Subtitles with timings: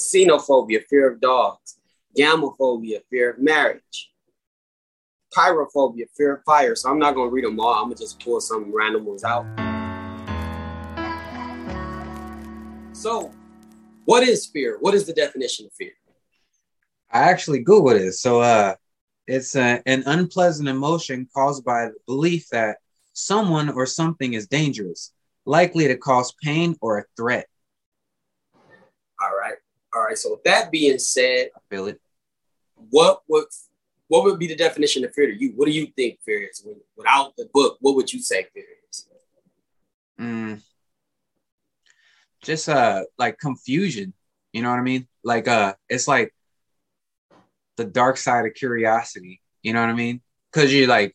[0.00, 1.78] xenophobia, fear of dogs,
[2.16, 4.12] gamophobia, fear of marriage,
[5.36, 6.74] pyrophobia, fear of fire.
[6.74, 7.74] So I'm not gonna read them all.
[7.74, 9.44] I'm gonna just pull some random ones out.
[12.92, 13.32] So,
[14.04, 14.78] what is fear?
[14.80, 15.92] What is the definition of fear?
[17.10, 18.12] I actually Googled it.
[18.12, 18.74] So, uh,
[19.26, 22.78] it's a, an unpleasant emotion caused by the belief that
[23.12, 25.12] someone or something is dangerous,
[25.44, 27.46] likely to cause pain or a threat.
[29.22, 29.54] All right.
[29.94, 30.16] All right.
[30.16, 32.00] So with that being said, I feel it.
[32.90, 33.44] What would
[34.08, 35.52] what would be the definition of fear to you?
[35.54, 36.66] What do you think fear is?
[36.96, 39.06] Without the book, what would you say fear is?
[40.20, 40.60] Mm,
[42.42, 44.12] just uh like confusion.
[44.52, 45.06] You know what I mean?
[45.22, 46.34] Like uh it's like
[47.76, 49.40] the dark side of curiosity.
[49.62, 50.20] You know what I mean?
[50.52, 51.14] Because you're like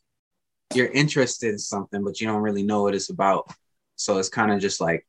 [0.73, 3.49] you're interested in something, but you don't really know what it's about.
[3.95, 5.05] So it's kind of just like,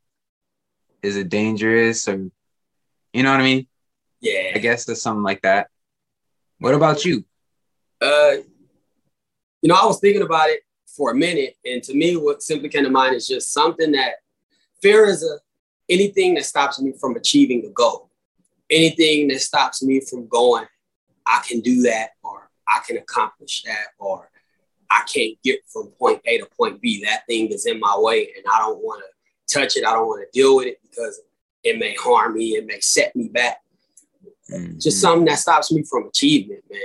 [1.01, 2.29] is it dangerous or
[3.13, 3.67] you know what I mean?
[4.21, 4.51] Yeah.
[4.55, 5.69] I guess there's something like that.
[6.59, 7.25] What about you?
[8.01, 8.37] Uh
[9.61, 12.69] you know, I was thinking about it for a minute, and to me, what simply
[12.69, 14.13] came to mind is just something that
[14.81, 15.39] fear is a
[15.89, 18.09] anything that stops me from achieving the goal,
[18.69, 20.65] anything that stops me from going,
[21.25, 24.29] I can do that, or I can accomplish that, or
[24.89, 27.03] I can't get from point A to point B.
[27.03, 29.85] That thing is in my way, and I don't want to touch it.
[29.85, 31.21] I don't want to deal with it because
[31.67, 32.55] it may harm me.
[32.55, 33.57] It may set me back.
[34.51, 34.79] Mm-hmm.
[34.79, 36.81] Just something that stops me from achievement, man.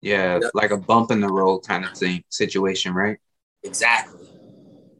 [0.00, 0.50] Yeah, you know?
[0.54, 3.18] like a bump in the road kind of thing situation, right?
[3.62, 4.28] Exactly.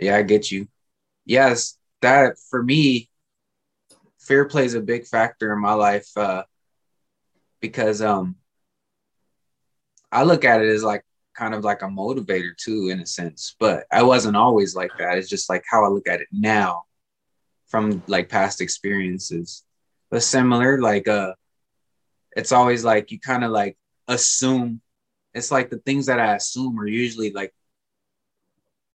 [0.01, 0.69] Yeah, I get you.
[1.25, 3.11] Yes, that for me,
[4.19, 6.45] fear plays a big factor in my life uh,
[7.61, 8.37] because um,
[10.11, 13.57] I look at it as like kind of like a motivator too, in a sense.
[13.59, 15.19] But I wasn't always like that.
[15.19, 16.85] It's just like how I look at it now
[17.69, 19.65] from like past experiences.
[20.11, 21.35] But similar, like uh
[22.37, 24.81] it's always like you kind of like assume
[25.35, 27.53] it's like the things that I assume are usually like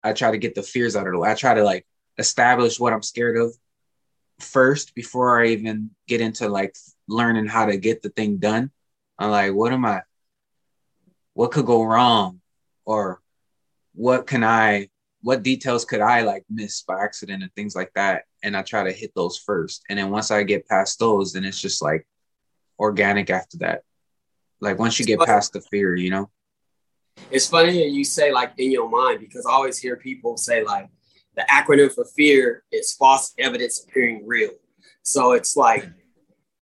[0.04, 1.30] I try to get the fears out of the way.
[1.30, 1.86] I try to like
[2.18, 3.56] establish what I'm scared of
[4.40, 6.76] first before I even get into like
[7.08, 8.72] learning how to get the thing done.
[9.20, 10.02] I'm like, what am I
[11.34, 12.42] what could go wrong
[12.86, 13.22] or
[13.94, 14.90] what can I
[15.22, 18.24] what details could I like miss by accident and things like that.
[18.44, 19.84] And I try to hit those first.
[19.90, 22.08] And then once I get past those, then it's just like
[22.80, 23.84] organic after that.
[24.60, 26.30] Like once you get past the fear, you know?
[27.30, 30.64] It's funny that you say like in your mind because I always hear people say
[30.64, 30.90] like
[31.36, 34.52] the acronym for fear is false evidence appearing real.
[35.04, 35.88] So it's like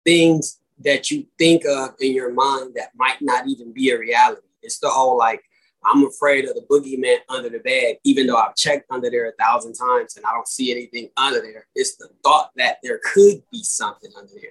[0.05, 4.43] things that you think of in your mind that might not even be a reality.
[4.63, 5.43] It's the whole like
[5.85, 9.33] I'm afraid of the boogeyman under the bed, even though I've checked under there a
[9.33, 11.67] thousand times and I don't see anything under there.
[11.75, 14.51] It's the thought that there could be something under there.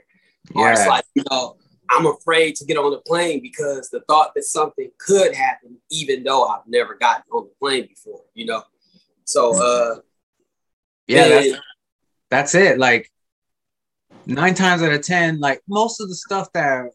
[0.55, 0.61] Yeah.
[0.61, 1.57] Or it's like, you know,
[1.89, 6.23] I'm afraid to get on the plane because the thought that something could happen, even
[6.23, 8.63] though I've never gotten on the plane before, you know.
[9.25, 9.99] So uh
[11.07, 11.57] yeah, that's,
[12.29, 12.77] that's it.
[12.77, 13.11] Like
[14.25, 16.91] nine times out of ten, like most of the stuff that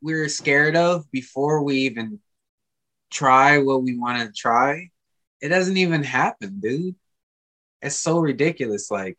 [0.00, 2.20] we're scared of before we even
[3.14, 4.90] try what we want to try,
[5.40, 6.96] it doesn't even happen, dude.
[7.82, 8.90] It's so ridiculous.
[8.90, 9.18] Like,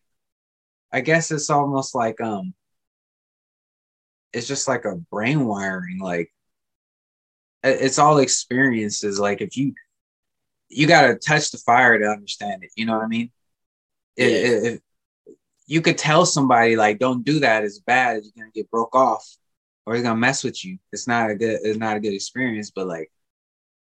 [0.91, 2.53] I guess it's almost like um
[4.33, 5.99] it's just like a brain wiring.
[5.99, 6.31] Like
[7.63, 9.19] it's all experiences.
[9.19, 9.73] Like if you
[10.69, 13.31] you gotta touch the fire to understand it, you know what I mean?
[14.17, 14.27] Yeah.
[14.27, 14.79] If,
[15.67, 19.25] you could tell somebody like don't do that, it's bad, you're gonna get broke off
[19.85, 20.77] or he's gonna mess with you.
[20.91, 23.11] It's not a good it's not a good experience, but like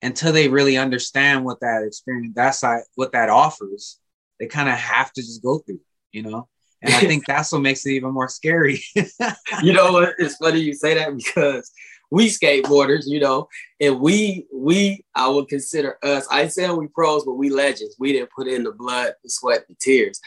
[0.04, 4.00] until they really understand what that experience that's like what that offers
[4.40, 5.80] they kind of have to just go through
[6.12, 6.48] you know?
[6.82, 8.82] And i think that's what makes it even more scary.
[9.64, 11.72] You know it's funny you say that because
[12.12, 13.48] we skateboarders you know
[13.80, 17.96] and we we i would consider us i said we pros but we legends.
[17.98, 20.20] We didn't put in the blood the sweat the tears.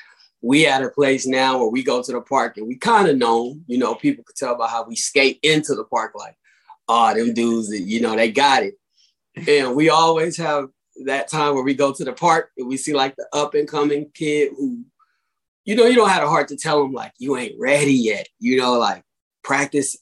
[0.43, 3.17] We at a place now where we go to the park and we kind of
[3.17, 6.37] know you know people could tell by how we skate into the park like
[6.89, 8.75] oh them dudes you know they got it
[9.47, 10.69] and we always have
[11.05, 13.69] that time where we go to the park and we see like the up and
[13.69, 14.85] coming kid who,
[15.65, 18.29] you know, you don't have a heart to tell them like you ain't ready yet.
[18.39, 19.03] You know, like
[19.45, 19.97] practice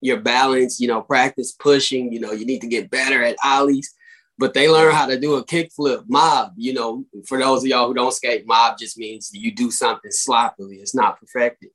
[0.00, 0.80] your balance.
[0.80, 2.12] You know, practice pushing.
[2.12, 3.94] You know, you need to get better at ollies.
[4.38, 6.52] But they learn how to do a kickflip mob.
[6.56, 10.10] You know, for those of y'all who don't skate, mob just means you do something
[10.10, 10.76] sloppily.
[10.76, 11.70] It's not perfected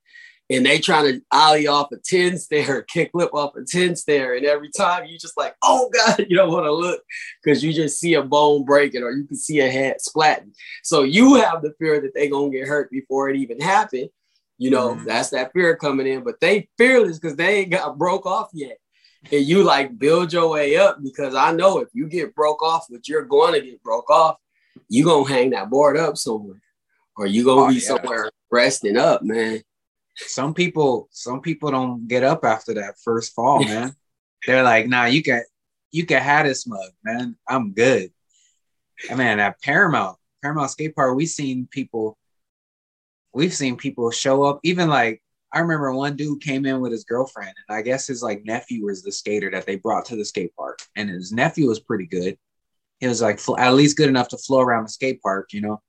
[0.49, 4.35] and they trying to ollie off a 10 stair, kick flip off a 10 stair.
[4.35, 7.01] And every time you just like, oh God, you don't want to look
[7.44, 10.53] because you just see a bone breaking or you can see a head splatting.
[10.83, 14.09] So you have the fear that they're going to get hurt before it even happened.
[14.57, 15.05] You know, mm-hmm.
[15.05, 18.77] that's that fear coming in, but they fearless because they ain't got broke off yet.
[19.31, 22.85] And you like build your way up because I know if you get broke off,
[22.89, 24.38] which you're going to get broke off,
[24.89, 26.61] you gonna hang that board up somewhere,
[27.15, 27.88] or you gonna oh, be yeah.
[27.88, 29.61] somewhere resting up, man.
[30.18, 33.96] Some people, some people don't get up after that first fall, man.
[34.46, 35.44] They're like, nah, you can,
[35.92, 37.38] you can have this mug, man.
[37.48, 38.12] I'm good.
[39.10, 42.18] And man, at Paramount, Paramount Skate Park, we've seen people,
[43.34, 44.60] we've seen people show up.
[44.64, 45.22] Even like,
[45.54, 48.86] I remember one dude came in with his girlfriend, and I guess his like nephew
[48.86, 52.06] was the skater that they brought to the skate park, and his nephew was pretty
[52.06, 52.38] good.
[53.00, 55.81] He was like at least good enough to flow around the skate park, you know.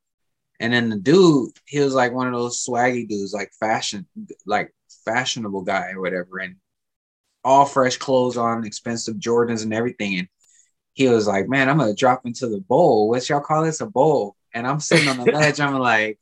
[0.60, 4.06] And then the dude, he was like one of those swaggy dudes, like fashion,
[4.46, 4.72] like
[5.04, 6.56] fashionable guy or whatever, and
[7.44, 10.18] all fresh clothes on, expensive Jordans and everything.
[10.18, 10.28] And
[10.94, 13.08] he was like, "Man, I'm gonna drop into the bowl.
[13.08, 13.80] What y'all call this?
[13.80, 15.60] A bowl?" And I'm sitting on the ledge.
[15.60, 16.18] I'm like,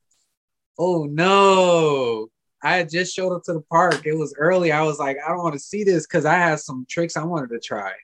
[0.79, 2.29] "Oh no!"
[2.63, 4.07] I just showed up to the park.
[4.07, 4.73] It was early.
[4.73, 7.25] I was like, "I don't want to see this" because I had some tricks I
[7.25, 7.95] wanted to try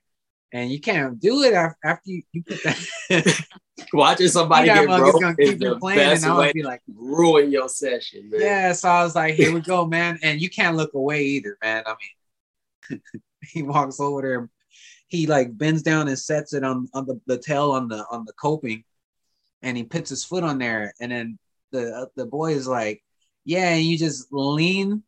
[0.53, 3.47] and you can't do it after you, you put that.
[3.93, 6.83] Watching somebody get broke gonna keep is the playing, best and I would be like,
[6.95, 8.41] ruin your session, man.
[8.41, 11.57] Yeah, so I was like, here we go, man, and you can't look away either,
[11.63, 11.85] man.
[11.87, 11.95] I
[12.91, 13.03] mean,
[13.43, 14.51] he walks over there,
[15.09, 18.25] he like bends down and sets it on on the, the tail on the on
[18.25, 18.85] the coping,
[19.63, 21.39] and he puts his foot on there, and then
[21.71, 23.03] the uh, the boy is like,
[23.45, 25.03] yeah, and you just lean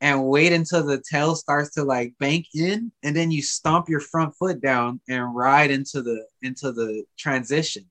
[0.00, 4.00] and wait until the tail starts to like bank in and then you stomp your
[4.00, 7.84] front foot down and ride into the into the transition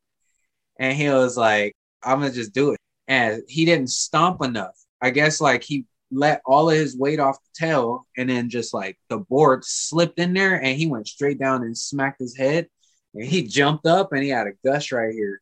[0.80, 2.80] and he was like i'm gonna just do it.
[3.08, 4.78] And he didn't stomp enough.
[5.02, 8.74] I guess like he let all of his weight off the tail and then just
[8.74, 12.68] like the board slipped in there and he went straight down and smacked his head.
[13.16, 15.42] And he jumped up and he had a gush right here.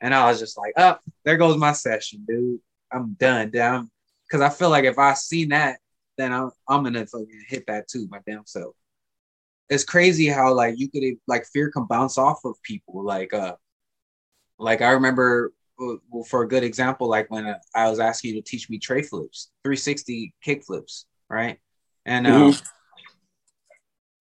[0.00, 2.60] And i was just like oh there goes my session dude.
[2.92, 3.90] I'm done down
[4.26, 5.78] because i feel like if i seen that
[6.18, 8.74] then I'm I'm gonna fucking hit that too, my damn self.
[9.70, 13.02] It's crazy how like you could like fear can bounce off of people.
[13.04, 13.54] Like uh,
[14.58, 18.42] like I remember well, for a good example, like when uh, I was asking you
[18.42, 21.58] to teach me tray flips, 360 kick flips, right?
[22.04, 22.66] And uh, mm-hmm.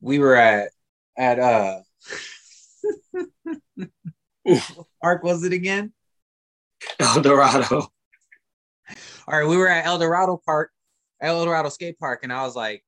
[0.02, 0.70] we were at
[1.18, 1.80] at uh
[5.02, 5.94] park was it again?
[7.00, 7.88] El Dorado.
[9.28, 10.72] All right, we were at El Dorado Park
[11.22, 12.84] El Dorado Skate Park, and I was like,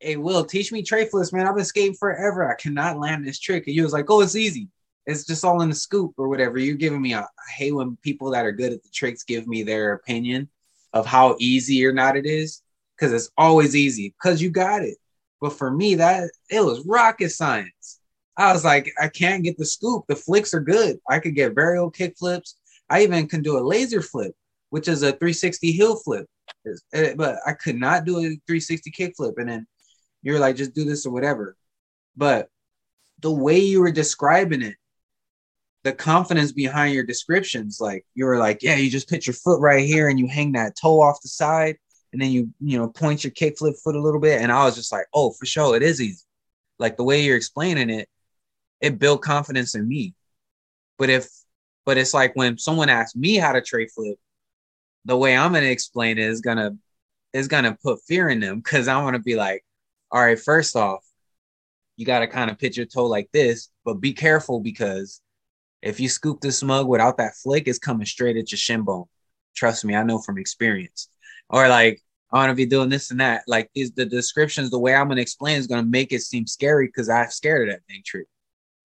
[0.00, 1.46] "Hey, Will, teach me tray flips, man.
[1.46, 2.50] I've been skating forever.
[2.50, 4.68] I cannot land this trick." And you was like, "Oh, it's easy.
[5.06, 7.96] It's just all in the scoop or whatever." You're giving me a I hate when
[8.02, 10.48] people that are good at the tricks give me their opinion
[10.92, 12.62] of how easy or not it is,
[12.96, 14.96] because it's always easy because you got it.
[15.40, 18.00] But for me, that it was rocket science.
[18.36, 20.04] I was like, I can't get the scoop.
[20.08, 20.98] The flicks are good.
[21.08, 22.56] I could get varial kick flips.
[22.88, 24.34] I even can do a laser flip,
[24.70, 26.26] which is a 360 heel flip.
[26.94, 29.34] Eh, but I could not do a 360 kick flip.
[29.38, 29.66] And then
[30.22, 31.56] you're like, just do this or whatever.
[32.16, 32.48] But
[33.20, 34.76] the way you were describing it,
[35.84, 39.60] the confidence behind your descriptions, like you were like, yeah, you just put your foot
[39.60, 41.76] right here and you hang that toe off the side,
[42.12, 44.40] and then you, you know, point your kickflip foot a little bit.
[44.40, 46.24] And I was just like, oh, for sure, it is easy.
[46.78, 48.08] Like the way you're explaining it,
[48.80, 50.14] it built confidence in me.
[50.98, 51.28] But if,
[51.84, 54.18] but it's like when someone asks me how to tray flip,
[55.04, 56.76] the way I'm gonna explain it is gonna
[57.32, 59.64] is gonna put fear in them because I'm gonna be like,
[60.12, 61.04] all right, first off,
[61.96, 65.20] you gotta kind of pitch your toe like this, but be careful because
[65.82, 69.06] if you scoop the smug without that flick, it's coming straight at your shin bone.
[69.54, 71.08] Trust me, I know from experience.
[71.50, 72.00] Or like,
[72.32, 73.42] I want to be doing this and that.
[73.46, 76.86] Like is the descriptions, the way I'm gonna explain is gonna make it seem scary
[76.86, 78.26] because I'm scared of that thing trick.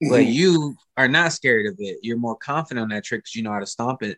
[0.10, 2.00] but you are not scared of it.
[2.01, 4.18] You're more confident on that trick because you know how to stomp it.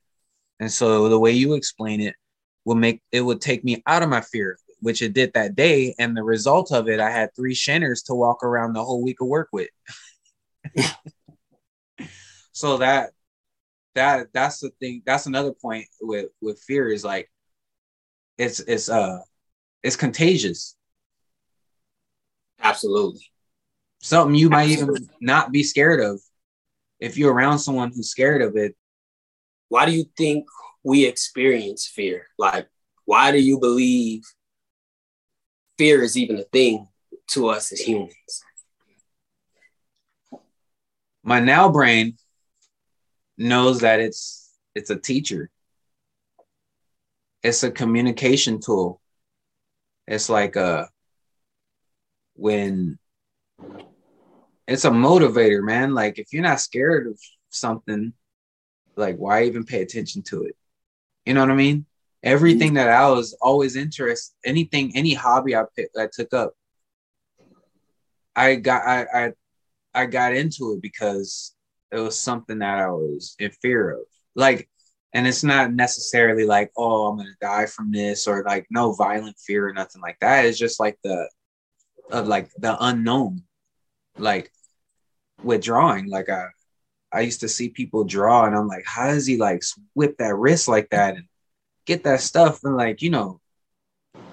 [0.60, 2.16] And so the way you explain it
[2.66, 5.94] will make it would take me out of my fear, which it did that day.
[6.00, 9.22] And the result of it, I had three shinners to walk around the whole week
[9.22, 9.70] of work with.
[12.60, 13.12] so that
[13.96, 15.02] that that's the thing.
[15.06, 17.32] That's another point with with fear is like
[18.38, 19.20] it's it's uh
[19.82, 20.76] it's contagious.
[22.62, 23.22] Absolutely.
[24.02, 26.20] Something you might even not be scared of.
[27.00, 28.76] If you're around someone who's scared of it,
[29.70, 30.46] why do you think
[30.84, 32.28] we experience fear?
[32.38, 32.68] Like,
[33.06, 34.24] why do you believe
[35.78, 36.90] fear is even a thing
[37.30, 38.44] to us as humans?
[41.24, 42.18] My now brain
[43.40, 45.50] knows that it's it's a teacher.
[47.42, 49.02] It's a communication tool.
[50.08, 50.86] It's like a uh,
[52.36, 53.00] when
[54.68, 55.96] it's a motivator, man.
[55.96, 57.20] Like if you're not scared of
[57.50, 58.14] something,
[58.96, 60.56] like why even pay attention to it?
[61.26, 61.86] You know what I mean?
[62.24, 66.54] everything that I was always interested, anything, any hobby I picked, I took up,
[68.36, 69.32] I got, I, I,
[69.94, 71.56] I got into it because
[71.92, 74.02] it was something that I was in fear of.
[74.36, 74.70] Like,
[75.14, 79.38] and it's not necessarily like, oh, I'm gonna die from this, or like no violent
[79.40, 80.46] fear or nothing like that.
[80.46, 81.30] It's just like the,
[82.12, 83.44] of like the unknown,
[84.18, 84.52] like
[85.44, 86.10] with drawing.
[86.10, 86.48] Like I,
[87.12, 89.64] I used to see people draw, and I'm like, how does he like
[89.96, 91.26] whip that wrist like that and
[91.86, 92.64] get that stuff?
[92.64, 93.42] And like, you know,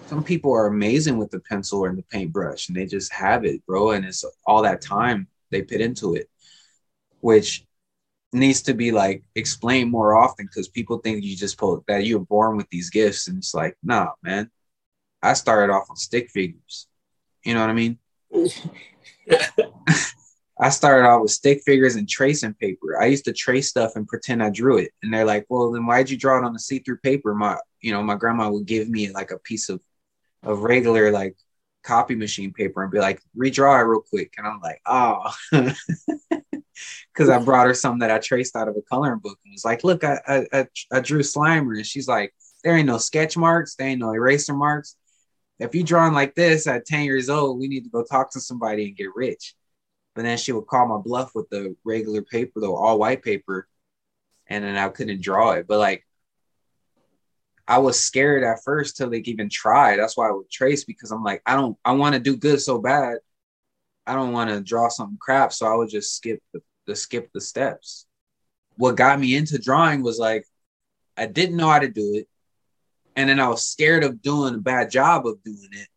[0.09, 3.65] some people are amazing with the pencil and the paintbrush, and they just have it,
[3.67, 3.93] bro.
[3.93, 6.29] And it's all that time they put into it,
[7.27, 7.67] which
[8.33, 12.21] needs to be like explained more often because people think you just pull that you're
[12.21, 14.49] born with these gifts, and it's like, nah, man.
[15.21, 16.87] I started off on stick figures.
[17.45, 17.99] You know what I mean?
[20.61, 23.03] I started off with stick figures and tracing paper.
[23.03, 24.93] I used to trace stuff and pretend I drew it.
[25.03, 27.35] And they're like, well, then why'd you draw it on the see-through paper?
[27.35, 29.81] My, you know, my grandma would give me like a piece of,
[30.45, 31.37] of regular like
[31.83, 34.35] copy machine paper and be like, redraw it real quick.
[34.39, 35.35] And I'm like, oh,
[37.13, 39.65] because I brought her something that I traced out of a coloring book and was
[39.65, 41.77] like, look, I, I, I, I drew Slimer.
[41.77, 43.75] And she's like, there ain't no sketch marks.
[43.75, 44.97] There ain't no eraser marks.
[45.59, 48.41] If you drawing like this at 10 years old, we need to go talk to
[48.41, 49.55] somebody and get rich.
[50.15, 53.69] But then she would call my bluff with the regular paper, the all white paper,
[54.47, 55.67] and then I couldn't draw it.
[55.67, 56.05] But like,
[57.69, 59.97] I was scared at first to like even try.
[59.97, 62.61] That's why I would trace because I'm like, I don't, I want to do good
[62.61, 63.19] so bad.
[64.07, 67.31] I don't want to draw something crap, so I would just skip the, the skip
[67.33, 68.07] the steps.
[68.77, 70.45] What got me into drawing was like,
[71.17, 72.29] I didn't know how to do it,
[73.17, 75.89] and then I was scared of doing a bad job of doing it.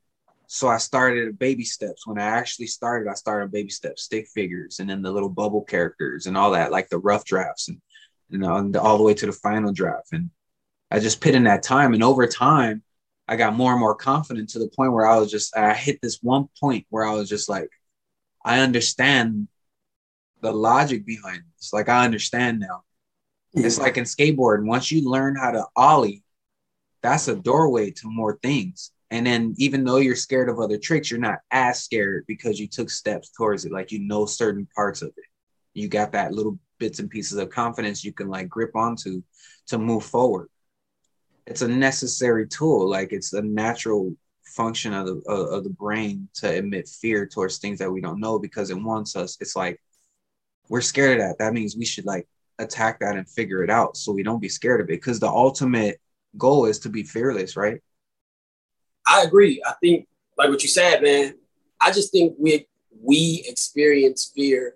[0.48, 2.08] So I started baby steps.
[2.08, 5.64] When I actually started, I started baby steps, stick figures, and then the little bubble
[5.64, 7.80] characters and all that, like the rough drafts and
[8.32, 10.10] and all the way to the final draft.
[10.12, 10.30] And
[10.92, 11.94] I just put in that time.
[11.94, 12.84] And over time,
[13.28, 16.00] I got more and more confident to the point where I was just I hit
[16.02, 17.70] this one point where I was just like,
[18.44, 19.48] I understand
[20.42, 21.74] the logic behind this.
[21.74, 22.84] Like I understand now.
[23.54, 24.68] It's like in skateboarding.
[24.68, 26.24] Once you learn how to ollie,
[27.02, 28.92] that's a doorway to more things.
[29.12, 32.68] And then even though you're scared of other tricks, you're not as scared because you
[32.68, 33.72] took steps towards it.
[33.72, 35.26] Like you know certain parts of it.
[35.74, 39.22] You got that little bits and pieces of confidence you can like grip onto
[39.68, 40.50] to move forward.
[41.48, 42.88] It's a necessary tool.
[42.88, 44.16] Like it's a natural
[44.46, 48.40] function of the of the brain to emit fear towards things that we don't know
[48.40, 49.38] because it wants us.
[49.42, 49.82] It's like
[50.70, 51.40] we're scared of that.
[51.40, 52.28] That means we should like
[52.60, 54.94] attack that and figure it out so we don't be scared of it.
[54.94, 56.00] Because the ultimate
[56.38, 57.82] goal is to be fearless, right?
[59.06, 59.62] I agree.
[59.66, 60.08] I think,
[60.38, 61.36] like what you said, man.
[61.82, 62.68] I just think we
[63.02, 64.76] we experience fear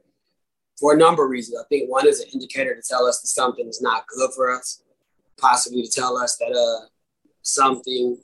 [0.79, 1.57] for a number of reasons.
[1.59, 4.51] I think one is an indicator to tell us that something is not good for
[4.51, 4.81] us,
[5.37, 6.87] possibly to tell us that uh,
[7.41, 8.17] something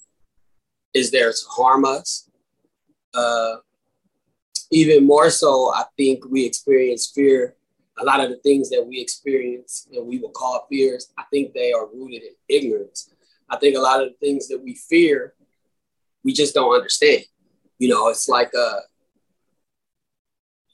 [0.94, 2.30] is there to harm us.
[3.14, 3.58] Uh,
[4.72, 7.56] even more so, I think we experience fear.
[8.00, 11.54] A lot of the things that we experience and we will call fears, I think
[11.54, 13.12] they are rooted in ignorance.
[13.50, 15.34] I think a lot of the things that we fear
[16.24, 17.24] we just don't understand.
[17.78, 18.80] You know, it's like uh,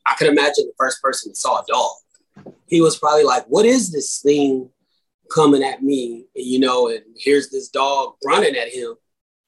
[0.06, 2.54] I could imagine the first person that saw a dog.
[2.68, 4.70] He was probably like, "What is this thing
[5.34, 8.96] coming at me?" And, you know, and here's this dog running at him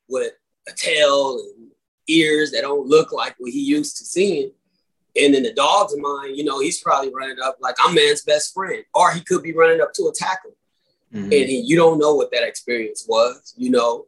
[0.08, 0.34] with
[0.68, 1.72] a tail and
[2.08, 4.52] ears that don't look like what he used to seeing.
[5.20, 8.54] And in the dog's mind, you know, he's probably running up like I'm man's best
[8.54, 10.56] friend, or he could be running up to a tackle.
[11.14, 11.24] Mm-hmm.
[11.24, 14.06] And he, you don't know what that experience was, you know.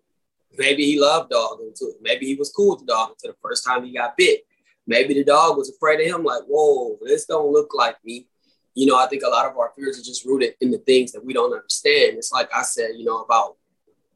[0.58, 3.66] Maybe he loved dog until maybe he was cool with the dog until the first
[3.66, 4.46] time he got bit.
[4.88, 8.28] Maybe the dog was afraid of him, like, whoa, this don't look like me.
[8.74, 11.12] You know, I think a lot of our fears are just rooted in the things
[11.12, 12.18] that we don't understand.
[12.18, 13.58] It's like I said, you know, about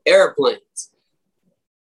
[0.05, 0.91] airplanes.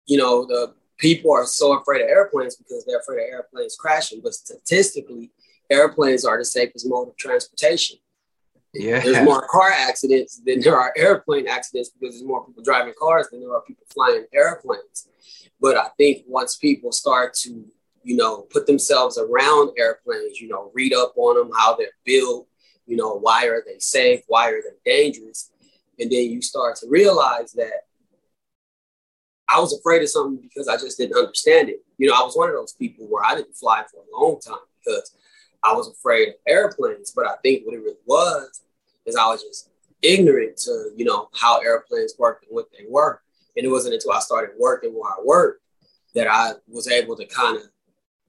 [0.05, 4.21] You know, the people are so afraid of airplanes because they're afraid of airplanes crashing.
[4.23, 5.31] But statistically,
[5.69, 7.97] airplanes are the safest mode of transportation.
[8.73, 8.99] Yeah.
[8.99, 13.27] There's more car accidents than there are airplane accidents because there's more people driving cars
[13.29, 15.07] than there are people flying airplanes.
[15.61, 17.65] But I think once people start to,
[18.03, 22.47] you know, put themselves around airplanes, you know, read up on them, how they're built,
[22.87, 24.21] you know, why are they safe?
[24.27, 25.51] Why are they dangerous?
[25.99, 27.85] And then you start to realize that
[29.53, 31.83] I was afraid of something because I just didn't understand it.
[31.97, 34.39] You know, I was one of those people where I didn't fly for a long
[34.39, 35.15] time because
[35.63, 37.11] I was afraid of airplanes.
[37.11, 38.63] But I think what it really was
[39.05, 39.69] is I was just
[40.01, 43.21] ignorant to, you know, how airplanes worked and what they were.
[43.55, 45.61] And it wasn't until I started working where I worked
[46.15, 47.63] that I was able to kind of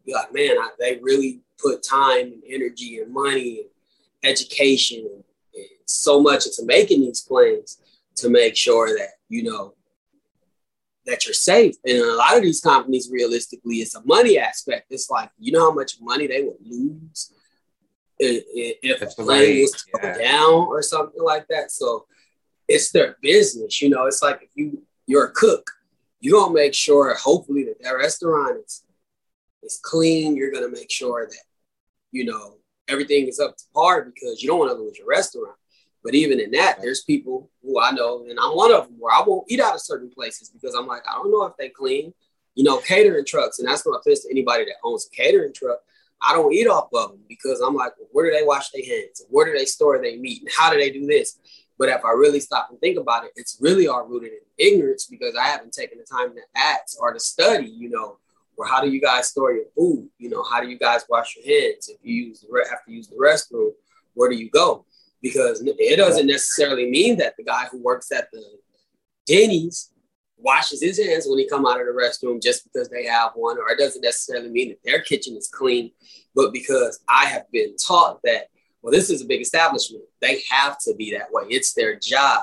[0.05, 5.25] be like, man, I, they really put time and energy and money and education and,
[5.55, 7.79] and so much into making these planes
[8.17, 9.75] to make sure that, you know,
[11.07, 11.77] that you're safe.
[11.85, 14.87] And a lot of these companies, realistically, it's a money aspect.
[14.91, 17.33] It's like you know how much money they would lose
[18.19, 18.45] if,
[18.83, 21.71] if a plane was to go down or something like that.
[21.71, 22.07] So
[22.69, 23.81] it's their business.
[23.83, 25.71] You know, it's like if you you're a cook,
[26.21, 28.85] you're gonna make sure, hopefully, that that restaurant is
[29.63, 30.37] is clean.
[30.37, 31.45] You're gonna make sure that
[32.13, 32.57] you know
[32.89, 35.57] everything is up to par because you don't want to lose your restaurant.
[36.05, 39.15] But even in that, there's people who I know, and I'm one of them, where
[39.15, 41.71] I won't eat out of certain places because I'm like, I don't know if they
[41.71, 42.13] clean.
[42.55, 45.79] You know, catering trucks, and that's no offense to anybody that owns a catering truck.
[46.23, 48.85] I don't eat off of them because I'm like, well, where do they wash their
[48.85, 49.25] hands?
[49.29, 50.43] Where do they store their meat?
[50.43, 51.39] And how do they do this?
[51.79, 55.07] But if I really stop and think about it, it's really all rooted in ignorance
[55.07, 58.19] because I haven't taken the time to ask or to study, you know,
[58.57, 60.09] or how do you guys store your food?
[60.19, 61.89] You know, how do you guys wash your hands?
[61.89, 63.71] If you use the re- have to use the restroom,
[64.15, 64.87] where do you go?
[65.25, 68.43] Because it doesn't necessarily mean that the guy who works at the
[69.27, 69.91] Denny's
[70.37, 73.57] washes his hands when he come out of the restroom just because they have one,
[73.57, 75.91] or it doesn't necessarily mean that their kitchen is clean,
[76.35, 78.49] but because I have been taught that,
[78.83, 80.05] well, this is a big establishment.
[80.21, 81.45] They have to be that way.
[81.49, 82.43] It's their job.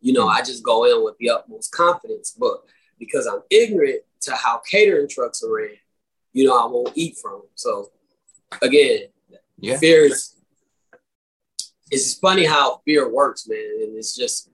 [0.00, 2.62] You know, I just go in with the utmost confidence, but
[2.98, 5.76] because I'm ignorant to how catering trucks are ran,
[6.32, 7.48] you know, I won't eat from them.
[7.56, 7.90] So
[8.62, 9.08] again,
[9.58, 9.76] yeah.
[9.76, 10.36] fear is
[11.92, 13.58] it's funny how fear works, man.
[13.58, 14.50] And it's just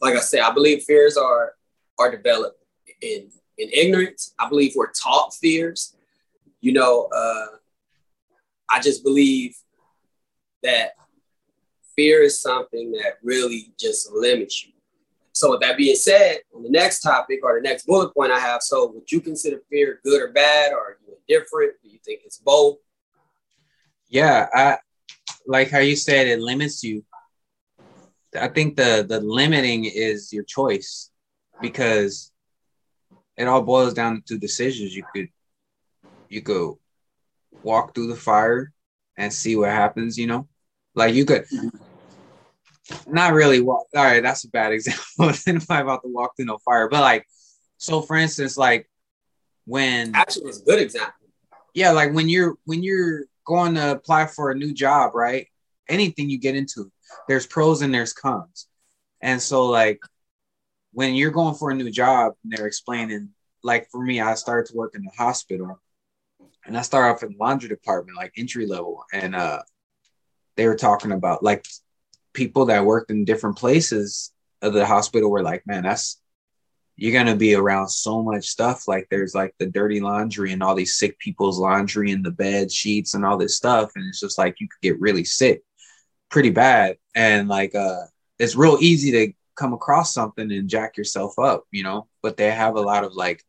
[0.00, 1.52] like I said, I believe fears are
[1.98, 2.64] are developed
[3.02, 4.34] in in ignorance.
[4.38, 5.94] I believe we're taught fears.
[6.60, 7.58] You know, uh,
[8.70, 9.54] I just believe
[10.62, 10.92] that
[11.94, 14.72] fear is something that really just limits you.
[15.32, 18.40] So, with that being said, on the next topic or the next bullet point I
[18.40, 21.74] have, so would you consider fear good or bad, or are you indifferent?
[21.82, 22.78] Do you think it's both?
[24.08, 24.78] Yeah, I
[25.48, 27.04] like how you said it limits you.
[28.38, 31.10] I think the the limiting is your choice
[31.60, 32.30] because
[33.36, 34.94] it all boils down to decisions.
[34.94, 35.28] You could
[36.28, 36.74] you could
[37.62, 38.72] walk through the fire
[39.16, 40.46] and see what happens, you know?
[40.94, 43.12] Like you could mm-hmm.
[43.12, 43.86] not really walk.
[43.96, 45.32] All right, that's a bad example.
[45.70, 47.26] I'm about to walk through no fire, but like,
[47.78, 48.90] so for instance, like
[49.64, 51.14] when actually it's a good example.
[51.72, 55.48] Yeah, like when you're when you're going to apply for a new job, right?
[55.88, 56.92] Anything you get into,
[57.26, 58.68] there's pros and there's cons.
[59.22, 60.00] And so like
[60.92, 63.30] when you're going for a new job and they're explaining,
[63.64, 65.80] like for me, I started to work in the hospital
[66.66, 69.02] and I started off in the laundry department, like entry level.
[69.12, 69.62] And uh
[70.56, 71.64] they were talking about like
[72.34, 76.20] people that worked in different places of the hospital were like, man, that's
[76.98, 78.88] you're gonna be around so much stuff.
[78.88, 82.72] Like there's like the dirty laundry and all these sick people's laundry and the bed
[82.72, 83.92] sheets and all this stuff.
[83.94, 85.62] And it's just like you could get really sick
[86.28, 86.96] pretty bad.
[87.14, 88.02] And like uh
[88.40, 92.08] it's real easy to come across something and jack yourself up, you know.
[92.20, 93.44] But they have a lot of like,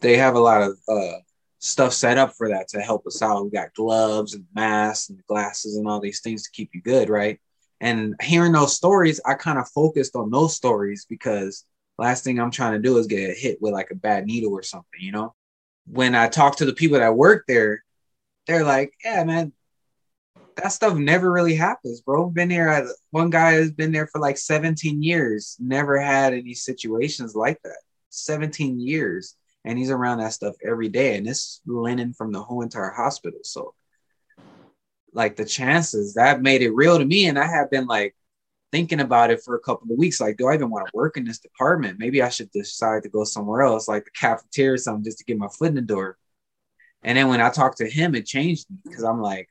[0.00, 1.18] they have a lot of uh,
[1.60, 3.44] stuff set up for that to help us out.
[3.44, 7.08] We got gloves and masks and glasses and all these things to keep you good,
[7.08, 7.40] right?
[7.80, 11.64] And hearing those stories, I kind of focused on those stories because
[12.00, 14.62] last thing I'm trying to do is get hit with like a bad needle or
[14.62, 15.34] something, you know.
[15.86, 17.84] When I talk to the people that work there,
[18.46, 19.52] they're like, "Yeah, man,
[20.56, 22.30] that stuff never really happens, bro.
[22.30, 27.34] Been here, one guy has been there for like 17 years, never had any situations
[27.34, 27.78] like that.
[28.10, 32.62] 17 years, and he's around that stuff every day, and it's linen from the whole
[32.62, 33.40] entire hospital.
[33.42, 33.74] So,
[35.12, 38.14] like the chances that made it real to me, and I have been like
[38.72, 40.20] thinking about it for a couple of weeks.
[40.20, 41.98] Like, do I even want to work in this department?
[41.98, 45.24] Maybe I should decide to go somewhere else, like the cafeteria or something, just to
[45.24, 46.16] get my foot in the door.
[47.02, 49.48] And then when I talked to him, it changed me because I'm like,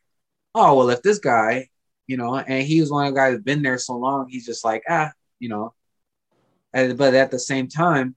[0.55, 1.69] oh well, if this guy,
[2.07, 4.45] you know, and he was one of the guys that been there so long, he's
[4.45, 5.73] just like ah, you know.
[6.73, 8.15] And, but at the same time,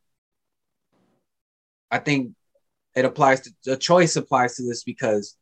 [1.91, 2.33] I think
[2.95, 5.37] it applies to the choice applies to this because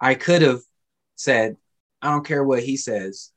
[0.00, 0.60] I could have
[1.16, 1.56] said,
[2.00, 3.32] I don't care what he says,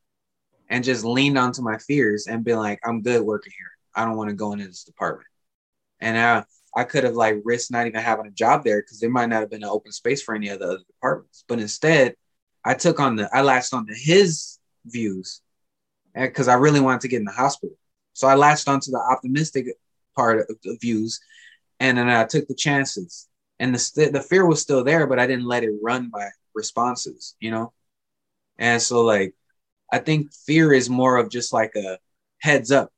[0.69, 3.71] and just leaned onto my fears and been like, I'm good working here.
[3.95, 5.28] I don't want to go into this department.
[5.99, 6.43] And I,
[6.75, 9.39] I could have like risked not even having a job there because there might not
[9.41, 11.45] have been an open space for any of the other departments.
[11.47, 12.15] But instead,
[12.63, 15.41] I took on the I latched on to his views
[16.15, 17.78] eh, because I really wanted to get in the hospital.
[18.13, 19.67] So I latched onto the optimistic
[20.15, 21.19] part of the views,
[21.80, 23.28] and then I took the chances.
[23.60, 26.30] And the st- the fear was still there, but I didn't let it run my
[26.54, 27.71] responses, you know.
[28.58, 29.34] And so like,
[29.91, 32.00] I think fear is more of just like a
[32.39, 32.91] heads up.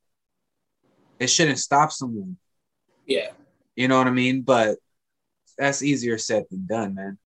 [1.20, 2.38] It shouldn't stop someone.
[3.06, 3.32] Yeah.
[3.76, 4.42] You know what I mean?
[4.42, 4.78] But
[5.58, 7.18] that's easier said than done, man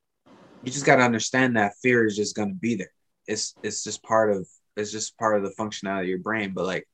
[0.63, 2.91] you just got to understand that fear is just going to be there.
[3.27, 6.53] It's it's just part of it's just part of the functionality of your brain.
[6.53, 6.87] But like,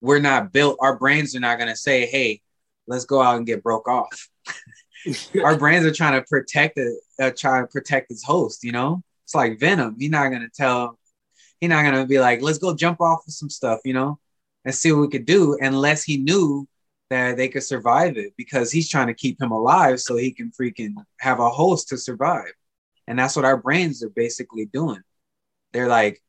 [0.00, 0.78] we're not built.
[0.80, 2.40] Our brains are not going to say, "Hey,
[2.86, 4.28] let's go out and get broke off.
[5.44, 8.64] Our brains are trying to protect it, uh, trying to protect its host.
[8.64, 9.96] You know, it's like Venom.
[9.98, 10.98] He's not gonna tell.
[11.60, 13.80] He's not gonna be like, let's go jump off of some stuff.
[13.84, 14.18] You know,
[14.64, 16.68] and see what we could do, unless he knew
[17.10, 20.50] that they could survive it because he's trying to keep him alive so he can
[20.50, 22.52] freaking have a host to survive.
[23.06, 25.02] And that's what our brains are basically doing.
[25.72, 26.22] They're like,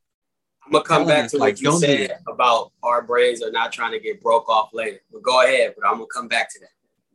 [0.65, 3.91] I'm gonna come back to like, what you said about our brains are not trying
[3.91, 4.99] to get broke off later.
[5.11, 6.69] But go ahead, but I'm gonna come back to that.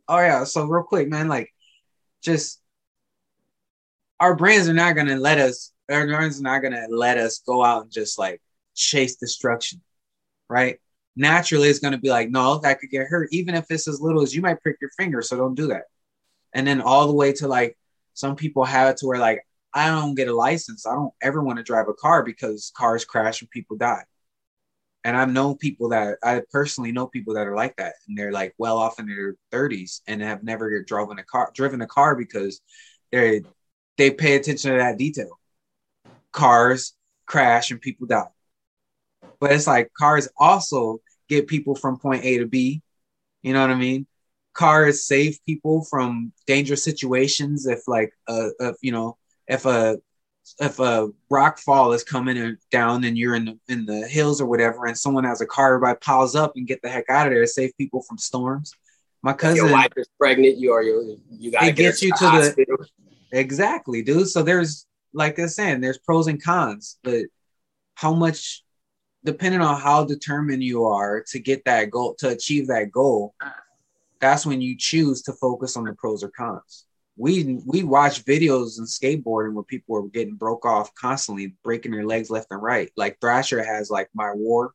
[0.07, 1.53] Oh yeah, so real quick, man, like
[2.23, 2.60] just
[4.21, 5.73] our brains are not gonna let us.
[5.89, 8.41] Our brains are not gonna let us go out and just like
[8.75, 9.81] chase destruction,
[10.47, 10.79] right?
[11.15, 14.21] Naturally, it's gonna be like, no, that could get hurt, even if it's as little
[14.21, 15.21] as you might prick your finger.
[15.23, 15.85] So don't do that.
[16.53, 17.77] And then all the way to like
[18.13, 19.41] some people have it to where like
[19.73, 20.85] I don't get a license.
[20.85, 24.03] I don't ever want to drive a car because cars crash and people die.
[25.03, 28.31] And I've known people that I personally know people that are like that, and they're
[28.31, 32.15] like well off in their 30s and have never driven a car, driven a car
[32.15, 32.61] because
[33.11, 33.41] they
[33.97, 35.39] they pay attention to that detail.
[36.31, 36.93] Cars
[37.25, 38.27] crash and people die.
[39.39, 42.81] But it's like cars also get people from point A to B.
[43.41, 44.05] You know what I mean?
[44.53, 49.97] Cars save people from dangerous situations if like uh, if, you know if a
[50.59, 54.47] if a rock fall is coming down and you're in the, in the hills or
[54.47, 57.33] whatever, and someone has a car, everybody piles up and get the heck out of
[57.33, 58.73] there to save people from storms.
[59.23, 62.11] My cousin, if your wife is pregnant, you are you you gotta get gets you
[62.11, 62.87] to, the, the
[63.31, 64.29] exactly, dude.
[64.29, 67.25] So there's like I saying, there's pros and cons, but
[67.95, 68.63] how much,
[69.25, 73.35] depending on how determined you are to get that goal, to achieve that goal,
[74.19, 76.85] that's when you choose to focus on the pros or cons
[77.21, 82.05] we we watch videos and skateboarding where people are getting broke off constantly, breaking their
[82.05, 82.91] legs left and right.
[82.95, 84.73] Like Thrasher has like my war.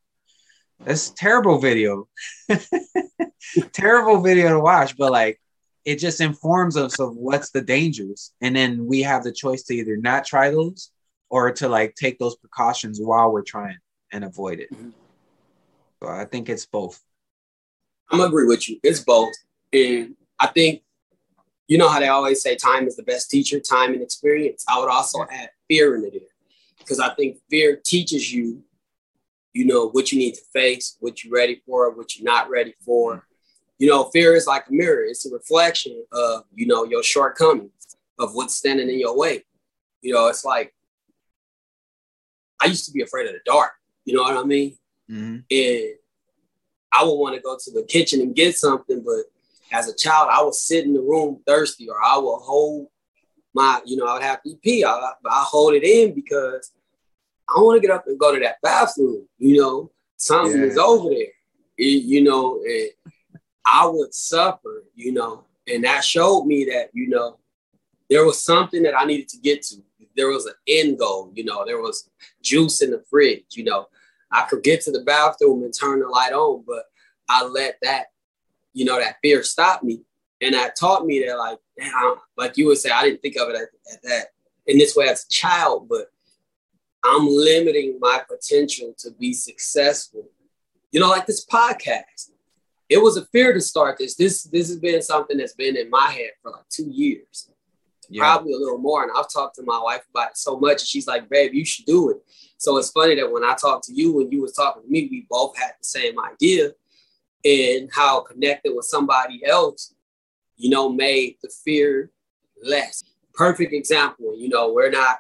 [0.85, 2.09] That's terrible video.
[3.73, 5.41] terrible video to watch, but like
[5.87, 8.33] it just informs us of what's the dangers.
[8.41, 10.91] And then we have the choice to either not try those
[11.31, 13.79] or to like take those precautions while we're trying
[14.13, 14.75] and avoid it.
[14.75, 14.91] Mm-hmm.
[16.03, 17.01] So I think it's both.
[18.11, 18.81] I'm agree with you.
[18.83, 19.33] It's both.
[19.73, 20.83] And I think
[21.69, 24.65] you know how they always say time is the best teacher, time and experience.
[24.69, 26.21] I would also add fear into there
[26.79, 28.63] because I think fear teaches you,
[29.53, 32.75] you know, what you need to face, what you're ready for, what you're not ready
[32.85, 33.27] for.
[33.79, 35.05] You know, fear is like a mirror.
[35.05, 39.45] It's a reflection of, you know, your shortcomings, of what's standing in your way.
[40.01, 40.75] You know, it's like
[42.61, 43.73] I used to be afraid of the dark.
[44.05, 44.77] You know what I mean?
[45.11, 45.37] Mm-hmm.
[45.51, 45.95] And
[46.93, 49.25] I would want to go to the kitchen and get something, but
[49.73, 52.89] as a child, I would sit in the room thirsty, or I would hold
[53.53, 54.85] my, you know, I would have to pee.
[54.85, 56.73] I, I hold it in because
[57.49, 59.27] I want to get up and go to that bathroom.
[59.39, 60.67] You know, something yeah.
[60.67, 61.33] is over there.
[61.79, 62.91] It, you know, and
[63.67, 64.85] I would suffer.
[64.95, 67.39] You know, and that showed me that you know
[68.09, 69.77] there was something that I needed to get to.
[70.17, 71.33] There was an end goal.
[71.35, 72.09] You know, there was
[72.43, 73.45] juice in the fridge.
[73.53, 73.89] You know,
[74.31, 76.85] I could get to the bathroom and turn the light on, but
[77.29, 78.07] I let that
[78.77, 80.03] you know, that fear stop me.
[80.43, 83.49] And that taught me that, like, damn, like you would say, I didn't think of
[83.49, 84.27] it at, at that
[84.67, 86.13] in this way as a child, but
[87.03, 90.29] I'm limiting my potential to be successful.
[90.93, 92.33] You know, like this podcast.
[92.89, 94.15] It was a fear to start this.
[94.15, 97.51] This this has been something that's been in my head for like two years,
[98.09, 98.23] yeah.
[98.23, 99.03] probably a little more.
[99.03, 100.83] And I've talked to my wife about it so much.
[100.83, 102.19] And she's like, "Babe, you should do it."
[102.59, 105.09] So it's funny that when I talked to you, and you was talking to me,
[105.11, 106.73] we both had the same idea
[107.45, 109.95] and how connected with somebody else,
[110.57, 112.11] you know, made the fear
[112.63, 113.05] less.
[113.35, 115.19] Perfect example, you know, we're not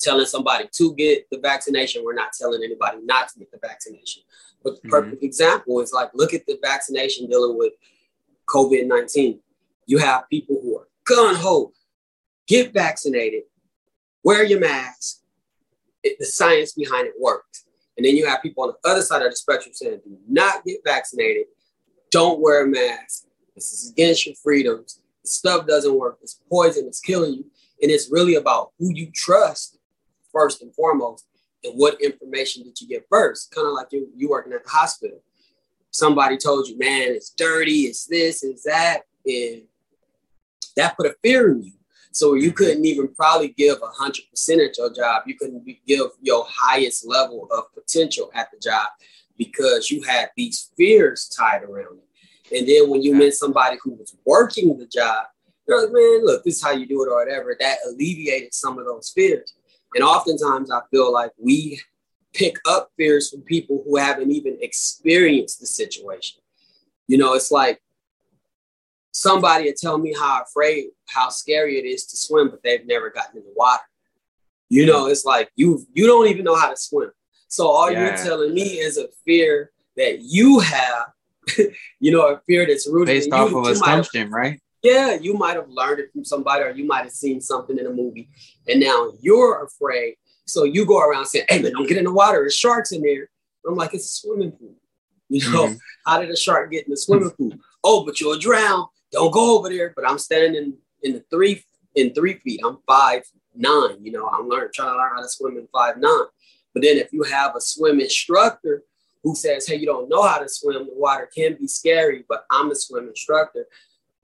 [0.00, 4.22] telling somebody to get the vaccination, we're not telling anybody not to get the vaccination.
[4.62, 5.24] But the perfect mm-hmm.
[5.24, 7.72] example is like, look at the vaccination dealing with
[8.48, 9.40] COVID 19.
[9.86, 11.72] You have people who are gun ho,
[12.46, 13.42] get vaccinated,
[14.22, 15.18] wear your mask.
[16.02, 17.64] It, the science behind it works.
[17.96, 20.64] And then you have people on the other side of the spectrum saying, do not
[20.64, 21.46] get vaccinated,
[22.10, 23.26] don't wear a mask.
[23.54, 25.00] This is against your freedoms.
[25.22, 26.18] The stuff doesn't work.
[26.22, 26.86] It's poison.
[26.86, 27.44] It's killing you.
[27.82, 29.78] And it's really about who you trust
[30.32, 31.26] first and foremost,
[31.64, 33.54] and what information did you get first.
[33.54, 35.22] Kind of like you, you working at the hospital.
[35.90, 39.62] Somebody told you, man, it's dirty, it's this, it's that, and
[40.76, 41.72] that put a fear in you.
[42.12, 42.56] So you mm-hmm.
[42.56, 45.22] couldn't even probably give a hundred percent at your job.
[45.26, 48.88] You couldn't be, give your highest level of potential at the job
[49.36, 52.58] because you had these fears tied around it.
[52.58, 55.26] And then when you met somebody who was working the job,
[55.66, 57.56] you're like, man, look, this is how you do it or whatever.
[57.58, 59.54] That alleviated some of those fears.
[59.94, 61.80] And oftentimes I feel like we
[62.32, 66.40] pick up fears from people who haven't even experienced the situation.
[67.06, 67.82] You know, it's like
[69.12, 73.10] somebody to tell me how afraid, how scary it is to swim, but they've never
[73.10, 73.82] gotten in the water.
[74.68, 77.10] You know, it's like you you don't even know how to swim.
[77.48, 78.06] So all yeah.
[78.06, 81.06] you're telling me is a fear that you have,
[81.98, 84.60] you know, a fear that's rooted based in off you, of assumption, right?
[84.82, 87.86] Yeah, you might have learned it from somebody, or you might have seen something in
[87.86, 88.30] a movie,
[88.66, 90.14] and now you're afraid.
[90.46, 92.38] So you go around saying, "Hey man, don't get in the water.
[92.38, 93.28] There's sharks in there."
[93.66, 94.74] I'm like, "It's a swimming pool."
[95.28, 95.76] You know, mm-hmm.
[96.06, 97.52] how did a shark get in the swimming pool?
[97.84, 98.86] Oh, but you'll drown.
[99.12, 99.92] Don't go over there.
[99.94, 101.62] But I'm standing in in the three
[101.94, 102.60] in three feet.
[102.64, 103.22] I'm five
[103.54, 104.02] nine.
[104.02, 106.26] You know, I'm learning trying to learn how to swim in five nine.
[106.74, 108.84] But then if you have a swim instructor
[109.22, 110.86] who says, "Hey, you don't know how to swim.
[110.86, 113.66] The water can be scary, but I'm a swim instructor.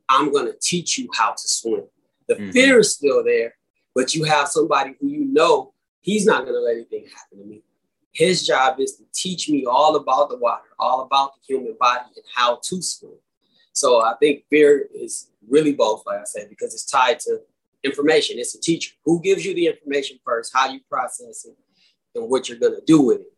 [0.08, 1.84] I'm going to teach you how to swim."
[2.28, 2.50] The mm-hmm.
[2.50, 3.54] fear is still there,
[3.94, 7.44] but you have somebody who you know he's not going to let anything happen to
[7.44, 7.62] me.
[8.12, 12.04] His job is to teach me all about the water, all about the human body,
[12.14, 13.18] and how to swim.
[13.72, 17.40] So I think fear is really both, like I said, because it's tied to
[17.84, 18.38] information.
[18.38, 21.56] It's a teacher who gives you the information first, how you process it,
[22.14, 23.32] and what you're gonna do with it.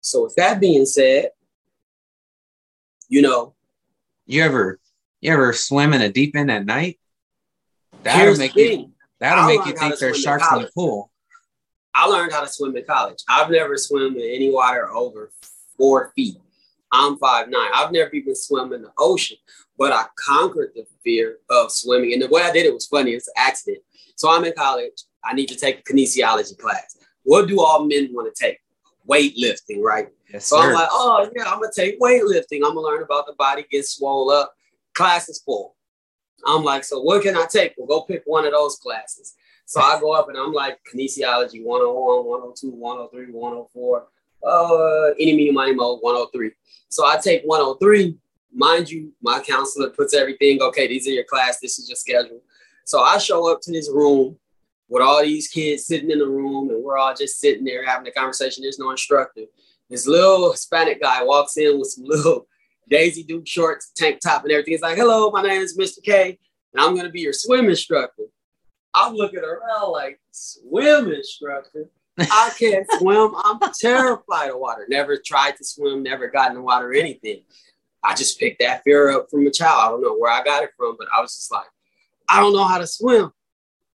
[0.00, 1.30] So with that being said,
[3.08, 3.54] you know,
[4.24, 4.78] you ever
[5.20, 6.98] you ever swim in a deep end at night?
[8.02, 11.10] That'll make you that'll make you think there's sharks in the pool.
[11.94, 13.22] I learned how to swim in college.
[13.28, 15.32] I've never swum in any water over
[15.78, 16.36] four feet.
[16.92, 17.70] I'm five nine.
[17.74, 19.38] I've never even swum in the ocean,
[19.78, 22.12] but I conquered the fear of swimming.
[22.12, 23.12] And the way I did it was funny.
[23.12, 23.82] It's an accident.
[24.14, 25.02] So I'm in college.
[25.24, 26.96] I need to take a kinesiology class.
[27.24, 28.58] What do all men want to take?
[29.08, 30.08] Weightlifting, right?
[30.32, 30.68] Yes, so sir.
[30.68, 32.56] I'm like, oh yeah, I'm gonna take weightlifting.
[32.56, 34.52] I'm gonna learn about the body get swole up.
[34.96, 35.76] Class is full.
[36.46, 37.74] I'm like, so what can I take?
[37.76, 39.34] Well, go pick one of those classes.
[39.66, 44.06] So I go up and I'm like kinesiology 101, 102, 103, 104,
[44.46, 46.52] uh, any, meeny, money, mo, 103.
[46.88, 48.16] So I take 103.
[48.54, 52.40] Mind you, my counselor puts everything, okay, these are your class, this is your schedule.
[52.84, 54.38] So I show up to this room
[54.88, 58.06] with all these kids sitting in the room, and we're all just sitting there having
[58.06, 58.62] a conversation.
[58.62, 59.42] There's no instructor.
[59.90, 62.46] This little Hispanic guy walks in with some little
[62.88, 64.74] Daisy Duke shorts, tank top, and everything.
[64.74, 66.02] He's like, hello, my name is Mr.
[66.02, 66.38] K,
[66.72, 68.24] and I'm going to be your swim instructor.
[68.94, 71.90] I'm looking around like, swim instructor?
[72.18, 73.34] I can't swim.
[73.44, 74.86] I'm terrified of water.
[74.88, 77.42] Never tried to swim, never got in the water or anything.
[78.02, 79.80] I just picked that fear up from a child.
[79.80, 81.66] I don't know where I got it from, but I was just like,
[82.28, 83.32] I don't know how to swim.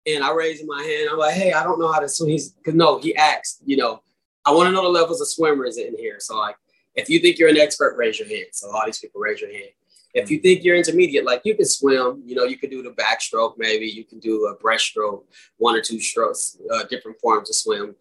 [0.06, 1.10] And I raised my hand.
[1.12, 2.30] I'm like, hey, I don't know how to swim.
[2.30, 4.02] He's because no, he asked, you know,
[4.46, 6.18] I want to know the levels of swimmers in here.
[6.20, 6.56] So like,
[6.96, 8.48] if you think you're an expert, raise your hand.
[8.52, 9.70] So all these people raise your hand.
[10.14, 12.92] If you think you're intermediate, like you can swim, you know, you can do the
[12.92, 15.24] backstroke, maybe you can do a breaststroke,
[15.58, 17.96] one or two strokes, uh, different forms of swim.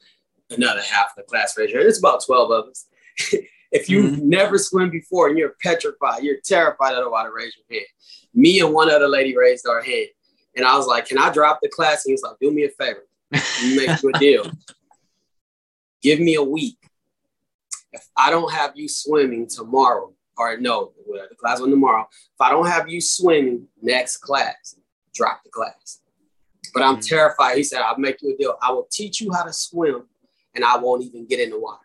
[0.50, 1.88] Another half of the class raise your hand.
[1.88, 2.86] It's about 12 of us.
[3.70, 4.28] if you've mm-hmm.
[4.28, 7.86] never swum before and you're petrified, you're terrified of the water, raise your hand.
[8.34, 10.08] Me and one other lady raised our hand.
[10.56, 12.04] And I was like, Can I drop the class?
[12.04, 13.06] And he was like, Do me a favor.
[13.30, 14.50] Make you a deal.
[16.02, 16.78] Give me a week.
[17.92, 22.08] If I don't have you swimming tomorrow, or no, the class on tomorrow.
[22.10, 24.76] If I don't have you swimming next class,
[25.14, 26.00] drop the class.
[26.72, 27.00] But I'm mm-hmm.
[27.02, 27.56] terrified.
[27.56, 28.56] He said, I'll make you a deal.
[28.62, 30.04] I will teach you how to swim
[30.54, 31.82] and I won't even get in the water.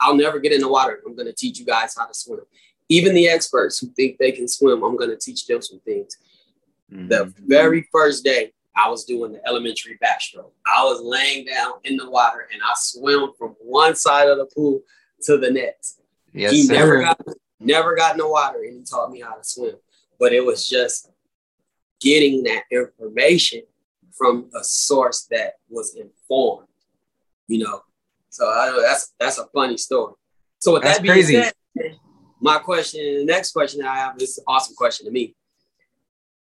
[0.00, 1.00] I'll never get in the water.
[1.04, 2.40] I'm going to teach you guys how to swim.
[2.88, 6.16] Even the experts who think they can swim, I'm going to teach them some things.
[6.92, 7.08] Mm-hmm.
[7.08, 10.52] The very first day, I was doing the elementary backstroke.
[10.64, 14.46] I was laying down in the water and I swam from one side of the
[14.46, 14.80] pool
[15.22, 16.00] to the next.
[16.32, 16.74] Yes, he sir.
[16.74, 17.20] never got
[17.60, 19.74] Never got in the water and he taught me how to swim.
[20.18, 21.10] But it was just
[22.00, 23.62] getting that information
[24.16, 26.68] from a source that was informed,
[27.46, 27.82] you know.
[28.30, 30.14] So I know that's that's a funny story.
[30.58, 31.42] So with that's that being crazy.
[31.42, 31.52] said,
[32.40, 35.34] my question, the next question I have, this is an awesome question to me.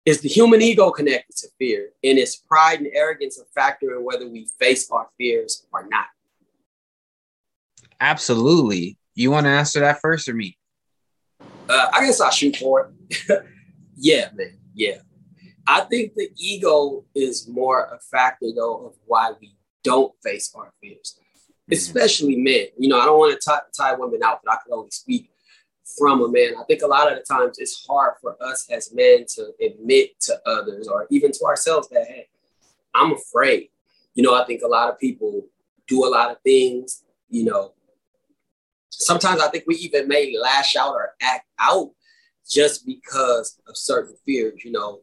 [0.05, 1.89] Is the human ego connected to fear?
[2.03, 6.05] And is pride and arrogance a factor in whether we face our fears or not?
[7.99, 8.97] Absolutely.
[9.15, 10.58] You want to answer that first or me?
[11.69, 13.45] Uh, I guess I'll shoot for it.
[13.95, 14.58] yeah, man.
[14.73, 14.97] Yeah.
[15.65, 20.73] I think the ego is more a factor, though, of why we don't face our
[20.82, 21.73] fears, mm-hmm.
[21.73, 22.67] especially men.
[22.77, 25.29] You know, I don't want to tie, tie women out, but I can only speak
[25.97, 26.53] from a man.
[26.60, 30.19] I think a lot of the times it's hard for us as men to admit
[30.21, 32.27] to others or even to ourselves that, hey,
[32.93, 33.69] I'm afraid.
[34.15, 35.45] You know, I think a lot of people
[35.88, 37.73] do a lot of things, you know,
[39.03, 41.91] sometimes I think we even may lash out or act out
[42.49, 44.63] just because of certain fears.
[44.63, 45.01] You know,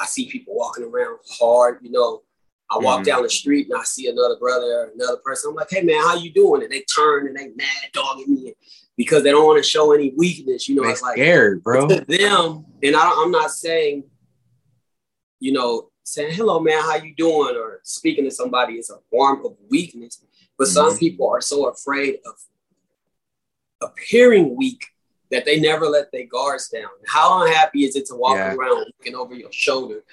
[0.00, 1.78] I see people walking around hard.
[1.82, 2.22] You know,
[2.70, 3.04] I walk mm-hmm.
[3.04, 5.50] down the street and I see another brother or another person.
[5.50, 6.62] I'm like, hey man, how you doing?
[6.62, 8.54] And they turn and they mad dogging me
[8.96, 10.68] because they don't want to show any weakness.
[10.68, 11.88] You know, they it's like scared, bro.
[11.88, 14.04] To them, and I am not saying
[15.44, 19.44] you know, saying hello, man, how you doing, or speaking to somebody is a form
[19.44, 20.24] of weakness.
[20.56, 20.98] But some mm-hmm.
[20.98, 22.34] people are so afraid of
[23.96, 24.86] appearing weak
[25.30, 26.88] that they never let their guards down.
[27.06, 28.54] How unhappy is it to walk yeah.
[28.54, 30.04] around looking over your shoulder?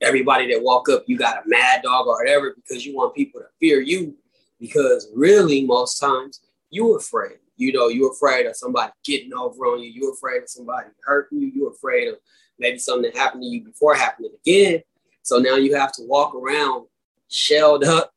[0.00, 3.40] Everybody that walk up, you got a mad dog or whatever because you want people
[3.40, 4.14] to fear you.
[4.60, 7.38] Because really, most times, you're afraid.
[7.56, 9.90] You know, you're afraid of somebody getting over on you.
[9.90, 11.50] You're afraid of somebody hurting you.
[11.54, 12.16] You're afraid of
[12.58, 14.82] maybe something that happened to you before happening again.
[15.22, 16.86] So now you have to walk around
[17.28, 18.12] shelled up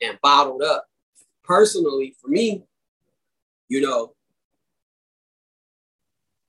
[0.00, 0.86] and bottled up.
[1.44, 2.64] Personally, for me,
[3.68, 4.14] you know,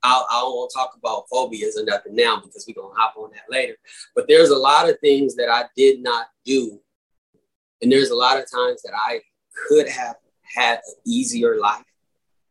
[0.04, 3.32] I, I don't talk about phobias or nothing now because we're going to hop on
[3.32, 3.76] that later.
[4.16, 6.80] But there's a lot of things that I did not do.
[7.82, 9.22] And there's a lot of times that I
[9.68, 11.84] could have had an easier life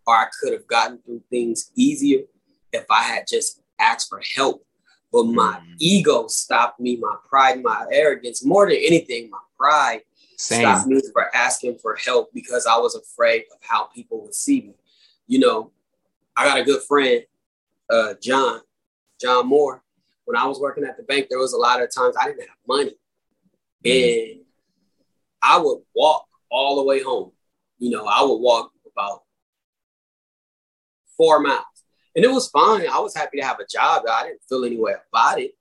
[0.06, 2.20] or I could have gotten through things easier
[2.72, 4.64] if I had just asked for help.
[5.12, 5.74] But my mm.
[5.78, 10.02] ego stopped me, my pride, my arrogance, more than anything, my pride
[10.36, 10.60] Same.
[10.60, 14.60] stopped me for asking for help because I was afraid of how people would see
[14.60, 14.74] me.
[15.26, 15.72] You know,
[16.36, 17.22] I got a good friend
[17.90, 18.60] uh, John,
[19.20, 19.82] John Moore,
[20.24, 22.40] when I was working at the bank, there was a lot of times I didn't
[22.40, 22.94] have money.
[23.84, 24.34] Mm-hmm.
[24.34, 24.44] And
[25.42, 27.32] I would walk all the way home.
[27.78, 29.22] You know, I would walk about
[31.16, 31.64] four miles.
[32.14, 32.86] And it was fine.
[32.88, 34.02] I was happy to have a job.
[34.10, 35.52] I didn't feel any way about it.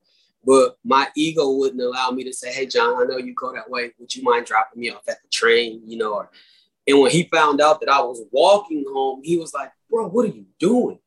[0.43, 3.69] But my ego wouldn't allow me to say, hey, John, I know you go that
[3.69, 3.91] way.
[3.99, 5.81] Would you mind dropping me off at the train?
[5.85, 6.31] You know, or,
[6.87, 10.25] and when he found out that I was walking home, he was like, bro, what
[10.25, 10.99] are you doing?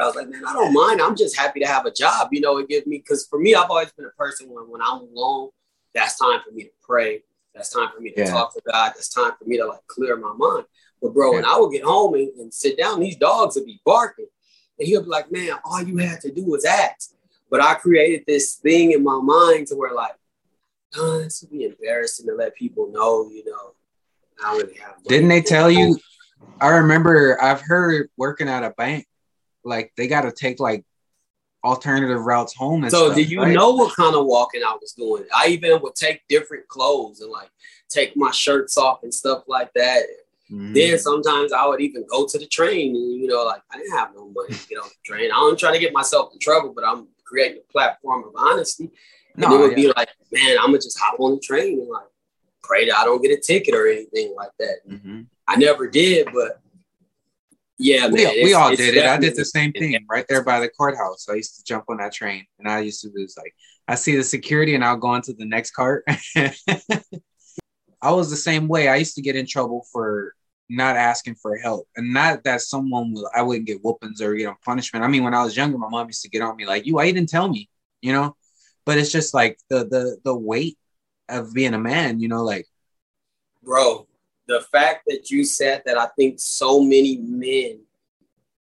[0.00, 1.00] I was like, man, I don't mind.
[1.00, 2.28] I'm just happy to have a job.
[2.32, 4.82] You know, it gives me because for me, I've always been a person when when
[4.82, 5.50] I'm alone,
[5.94, 7.22] that's time for me to pray.
[7.54, 8.30] That's time for me to yeah.
[8.30, 8.92] talk to God.
[8.94, 10.64] That's time for me to like clear my mind.
[11.02, 11.36] But bro, yeah.
[11.36, 14.26] when I would get home and, and, sit down, these dogs would be barking.
[14.78, 17.10] And he'll be like, man, all you had to do was ask.
[17.50, 20.14] But I created this thing in my mind to where like,
[20.96, 23.74] oh, this would be embarrassing to let people know, you know,
[24.44, 25.02] I really have.
[25.04, 25.98] Didn't they tell you?
[26.60, 29.07] I remember I've heard working at a bank
[29.68, 30.84] like they got to take like
[31.64, 32.82] alternative routes home.
[32.82, 33.52] And so, stuff, did you right?
[33.54, 35.24] know what kind of walking I was doing?
[35.34, 37.50] I even would take different clothes and like
[37.88, 40.04] take my shirts off and stuff like that.
[40.50, 40.72] Mm-hmm.
[40.72, 43.96] Then sometimes I would even go to the train and you know, like I didn't
[43.96, 45.30] have no money to get on the train.
[45.32, 48.90] I'm trying to get myself in trouble, but I'm creating a platform of honesty.
[49.34, 49.76] And no, it would yeah.
[49.76, 52.06] be like, man, I'm gonna just hop on the train and like
[52.62, 54.88] pray that I don't get a ticket or anything like that.
[54.88, 55.22] Mm-hmm.
[55.46, 56.60] I never did, but
[57.78, 59.04] yeah, we, we all did it.
[59.04, 61.28] I did the same thing right there by the courthouse.
[61.28, 63.54] I used to jump on that train, and I used to just like
[63.86, 66.04] I see the security, and I'll go on to the next cart.
[68.02, 68.88] I was the same way.
[68.88, 70.34] I used to get in trouble for
[70.68, 73.30] not asking for help, and not that someone will.
[73.34, 75.04] I wouldn't get whoopings or you know punishment.
[75.04, 76.94] I mean, when I was younger, my mom used to get on me like, "You,
[76.94, 77.68] why you didn't tell me?"
[78.02, 78.36] You know,
[78.84, 80.78] but it's just like the the the weight
[81.28, 82.18] of being a man.
[82.18, 82.66] You know, like,
[83.62, 84.08] bro,
[84.48, 87.80] the fact that you said that I think so many men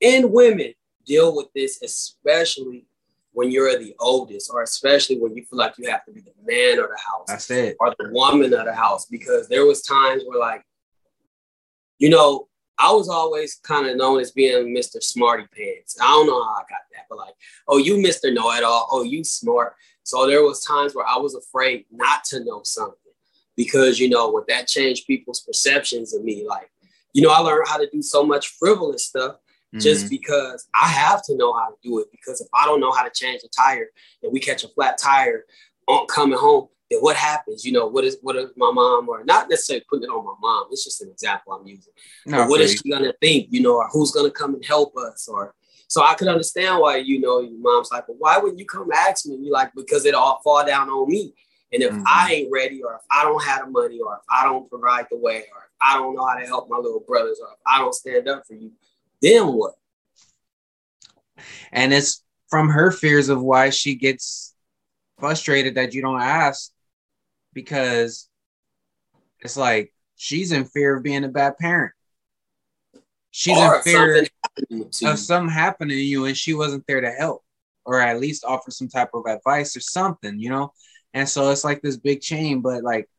[0.01, 0.73] and women
[1.05, 2.85] deal with this, especially
[3.31, 6.33] when you're the oldest, or especially when you feel like you have to be the
[6.43, 7.25] man of the house.
[7.27, 7.75] That's it.
[7.79, 9.05] Or the woman of the house.
[9.05, 10.65] Because there was times where like,
[11.99, 15.01] you know, I was always kind of known as being Mr.
[15.03, 15.97] Smarty Pants.
[16.01, 17.35] I don't know how I got that, but like,
[17.67, 18.33] oh, you Mr.
[18.33, 18.87] Know It All.
[18.91, 19.75] Oh, you smart.
[20.03, 23.04] So there was times where I was afraid not to know something
[23.55, 26.69] because you know what that changed people's perceptions of me like
[27.13, 29.79] you know i learned how to do so much frivolous stuff mm-hmm.
[29.79, 32.91] just because i have to know how to do it because if i don't know
[32.91, 33.87] how to change a tire
[34.23, 35.45] and we catch a flat tire
[35.87, 39.23] on coming home then what happens you know what is what is my mom or
[39.23, 41.93] not necessarily putting it on my mom it's just an example i'm using
[42.25, 45.27] no, what is she gonna think you know or who's gonna come and help us
[45.27, 45.55] or
[45.87, 48.89] so I could understand why, you know, your mom's like, well, why wouldn't you come
[48.91, 49.37] ask me?
[49.39, 51.33] you're like, because it all fall down on me.
[51.73, 52.03] And if mm-hmm.
[52.07, 55.07] I ain't ready, or if I don't have the money, or if I don't provide
[55.09, 57.59] the way, or if I don't know how to help my little brothers, or if
[57.65, 58.71] I don't stand up for you,
[59.21, 59.73] then what?
[61.71, 64.53] And it's from her fears of why she gets
[65.19, 66.71] frustrated that you don't ask
[67.53, 68.29] because
[69.39, 71.93] it's like she's in fear of being a bad parent.
[73.31, 74.27] She's or in fear
[74.71, 77.43] of something happening to you and she wasn't there to help
[77.85, 80.71] or at least offer some type of advice or something, you know?
[81.15, 83.09] And so it's like this big chain, but like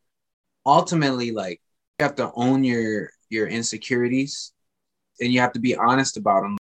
[0.66, 1.62] ultimately, like
[1.98, 4.52] you have to own your your insecurities
[5.18, 6.58] and you have to be honest about them.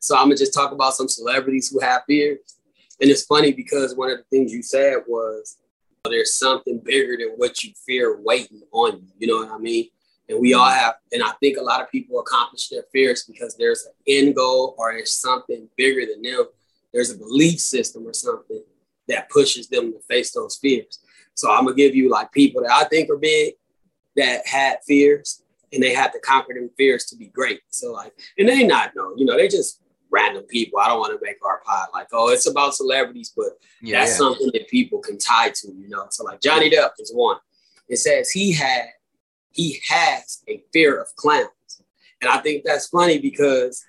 [0.00, 2.58] So I'm gonna just talk about some celebrities who have fears.
[3.00, 5.56] And it's funny because one of the things you said was
[6.04, 9.08] oh, there's something bigger than what you fear waiting on you.
[9.18, 9.88] You know what I mean?
[10.28, 13.56] And we all have, and I think a lot of people accomplish their fears because
[13.56, 16.46] there's an end goal or there's something bigger than them.
[16.92, 18.62] There's a belief system or something
[19.08, 21.00] that pushes them to face those fears.
[21.34, 23.54] So I'm gonna give you like people that I think are big
[24.16, 25.42] that had fears
[25.72, 27.60] and they had to conquer them fears to be great.
[27.70, 29.80] So like, and they not know, you know, they just
[30.10, 30.78] random people.
[30.78, 33.50] I don't want to make our pod like, oh, it's about celebrities, but
[33.82, 34.16] yeah, that's yeah.
[34.16, 36.06] something that people can tie to, you know.
[36.10, 37.38] So like Johnny Depp is one.
[37.88, 38.86] It says he had
[39.50, 41.50] he has a fear of clowns.
[42.20, 43.84] And I think that's funny because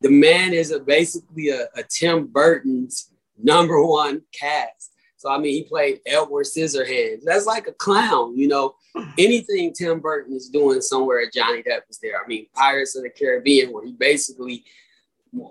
[0.00, 3.10] the man is a, basically a, a Tim Burton's
[3.42, 4.92] number one cast.
[5.16, 7.22] So I mean, he played Edward Scissorhands.
[7.24, 8.74] That's like a clown, you know.
[9.18, 12.22] Anything Tim Burton is doing somewhere, Johnny Depp is there.
[12.22, 14.64] I mean, Pirates of the Caribbean, where he basically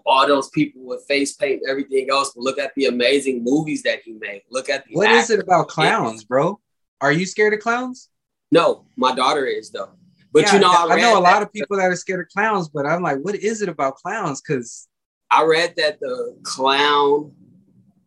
[0.05, 2.33] all those people with face paint, and everything else.
[2.33, 4.43] But look at the amazing movies that he made.
[4.49, 4.95] Look at the.
[4.95, 6.59] What is it about clowns, bro?
[7.01, 8.09] Are you scared of clowns?
[8.51, 9.89] No, my daughter is though.
[10.31, 12.27] But yeah, you know, I, I know a lot of people that are scared of
[12.29, 14.41] clowns, but I'm like, what is it about clowns?
[14.41, 14.87] Because
[15.31, 17.33] I read that the clown.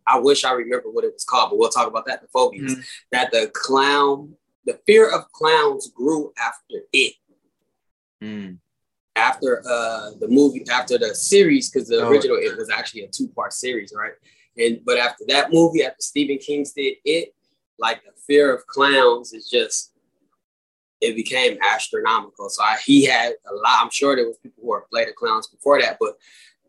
[0.07, 2.21] I wish I remember what it was called, but we'll talk about that.
[2.21, 2.73] The phobias.
[2.73, 2.81] Mm-hmm.
[3.11, 4.35] That the clown,
[4.65, 7.13] the fear of clowns grew after it.
[8.23, 8.57] Mm
[9.15, 13.07] after uh the movie after the series because the oh, original it was actually a
[13.07, 14.13] two part series right
[14.57, 17.33] and but after that movie after Stephen King's did it
[17.77, 19.93] like the fear of clowns is just
[21.01, 24.69] it became astronomical so I, he had a lot I'm sure there was people who
[24.69, 26.15] were afraid of clowns before that but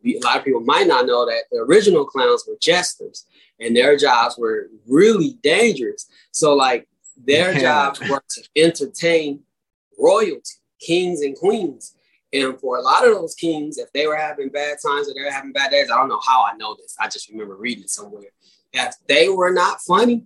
[0.04, 3.26] a lot of people might not know that the original clowns were jesters
[3.60, 9.40] and their jobs were really dangerous so like their jobs were to entertain
[9.98, 11.94] royalty kings and queens
[12.32, 15.20] and for a lot of those kings, if they were having bad times or they
[15.20, 16.96] were having bad days, I don't know how I know this.
[16.98, 18.30] I just remember reading it somewhere.
[18.72, 20.24] If they were not funny,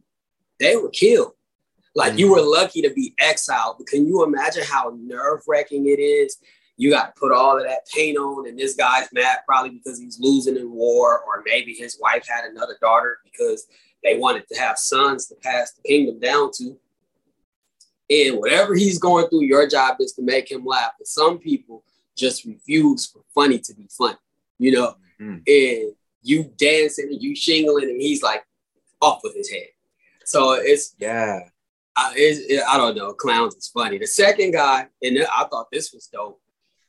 [0.60, 1.32] they were killed.
[1.96, 2.18] Like mm-hmm.
[2.20, 3.76] you were lucky to be exiled.
[3.78, 6.36] But can you imagine how nerve wracking it is?
[6.76, 9.98] You got to put all of that paint on, and this guy's mad probably because
[9.98, 13.66] he's losing in war, or maybe his wife had another daughter because
[14.04, 16.76] they wanted to have sons to pass the kingdom down to.
[18.10, 20.92] And whatever he's going through, your job is to make him laugh.
[20.98, 21.82] And some people,
[22.14, 24.16] just refuse for funny to be funny,
[24.58, 24.94] you know?
[25.20, 25.38] Mm-hmm.
[25.46, 28.44] And you dancing and you shingling, and he's like
[29.00, 29.68] off with his head.
[30.24, 31.40] So it's yeah.
[31.96, 33.12] I, it, I don't know.
[33.12, 33.96] Clowns is funny.
[33.98, 36.40] The second guy, and I thought this was dope.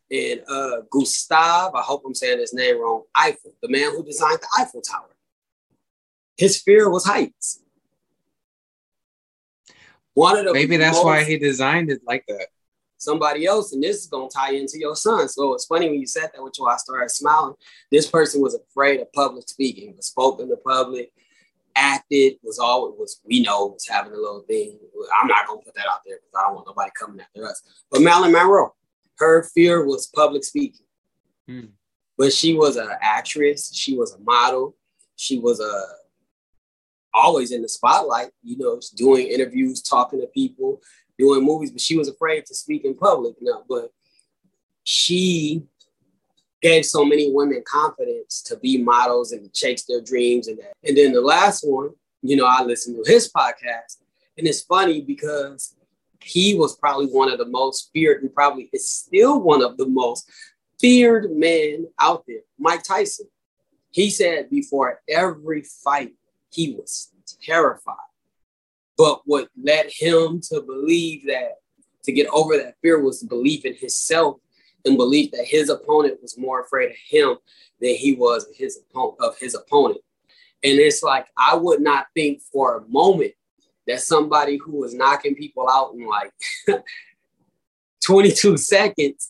[0.10, 3.04] And uh, Gustav, I hope I'm saying his name wrong.
[3.16, 5.16] Eiffel, the man who designed the Eiffel Tower.
[6.38, 7.62] His fear was heights.
[10.14, 12.48] One of the maybe that's why he designed it like that
[12.98, 15.30] somebody else, and this is gonna tie into your son.
[15.30, 17.56] So it's funny when you said that, which I started smiling.
[17.92, 21.12] This person was afraid of public speaking, was spoken to public,
[21.76, 24.80] acted, was all it was we know was having a little thing.
[25.22, 27.62] I'm not gonna put that out there because I don't want nobody coming after us.
[27.92, 28.74] But Marilyn Monroe,
[29.18, 30.86] her fear was public speaking.
[31.48, 31.66] Hmm.
[32.18, 34.76] But she was an actress, she was a model,
[35.16, 35.84] she was a
[37.14, 40.82] always in the spotlight, you know, doing interviews, talking to people,
[41.18, 43.36] doing movies, but she was afraid to speak in public.
[43.42, 43.92] No, but
[44.84, 45.64] she
[46.62, 50.74] gave so many women confidence to be models and to chase their dreams and that.
[50.84, 51.90] And then the last one,
[52.22, 53.98] you know, I listened to his podcast,
[54.38, 55.76] and it's funny because
[56.22, 59.88] he was probably one of the most feared, and probably is still one of the
[59.88, 60.30] most
[60.80, 63.28] feared men out there, Mike Tyson.
[63.92, 66.14] He said before every fight,
[66.52, 67.12] he was
[67.42, 67.96] terrified
[68.98, 71.60] but what led him to believe that
[72.04, 74.38] to get over that fear was belief in himself
[74.86, 77.38] and belief that his opponent was more afraid of him
[77.80, 78.80] than he was his
[79.20, 80.00] of his opponent.
[80.64, 83.34] And it's like I would not think for a moment
[83.88, 86.34] that somebody who was knocking people out in like
[88.06, 89.30] 22 seconds,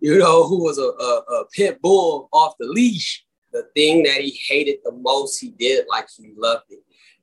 [0.00, 4.20] you know, who was a, a, a pit bull off the leash, the thing that
[4.20, 6.80] he hated the most, he did like he loved it.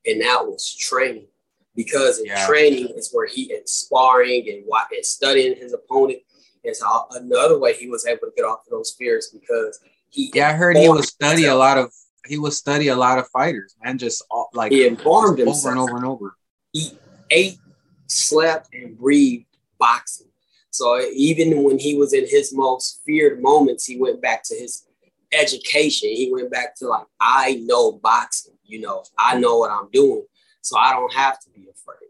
[0.09, 1.27] And that was training
[1.75, 2.45] because in yeah.
[2.45, 6.19] training is where he is sparring and, and studying his opponent.
[6.63, 9.79] It's another way he was able to get off of those fears because
[10.09, 10.31] he.
[10.33, 11.55] Yeah, I heard he would study himself.
[11.55, 11.91] a lot of
[12.25, 14.23] he would study a lot of fighters and just
[14.53, 15.71] like he informed over himself.
[15.71, 16.35] and over and over.
[16.75, 16.97] He
[17.29, 17.59] ate,
[18.07, 19.45] slept, and breathed
[19.79, 20.27] boxing.
[20.71, 24.85] So even when he was in his most feared moments, he went back to his
[25.31, 26.09] education.
[26.09, 28.55] He went back to like, I know boxing.
[28.65, 30.25] You know, I know what I'm doing
[30.65, 32.09] so I don't have to be afraid.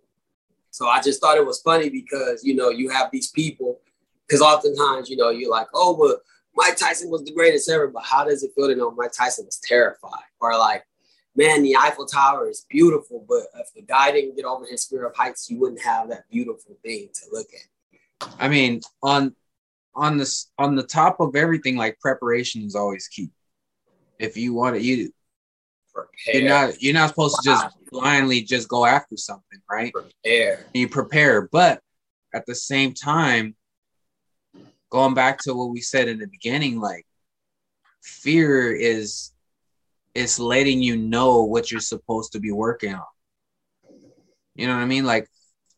[0.71, 3.81] So I just thought it was funny because you know you have these people
[4.25, 6.17] because oftentimes you know you're like, oh, well,
[6.55, 9.45] Mike Tyson was the greatest ever, but how does it feel to know Mike Tyson
[9.45, 10.85] was terrified or like,
[11.35, 15.07] man, the Eiffel Tower is beautiful, but if the guy didn't get over his fear
[15.07, 18.29] of heights, you wouldn't have that beautiful thing to look at.
[18.39, 19.35] I mean, on
[19.95, 23.29] on this on the top of everything, like preparation is always key.
[24.19, 25.11] If you want to, you
[25.95, 26.41] Prepare.
[26.41, 29.93] You're not you're not supposed to just blindly just go after something, right?
[29.93, 30.65] prepare.
[30.73, 31.79] You prepare, but
[32.33, 33.55] at the same time,
[34.89, 37.05] going back to what we said in the beginning, like
[38.01, 39.31] fear is
[40.15, 43.03] is letting you know what you're supposed to be working on.
[44.55, 45.05] You know what I mean?
[45.05, 45.29] Like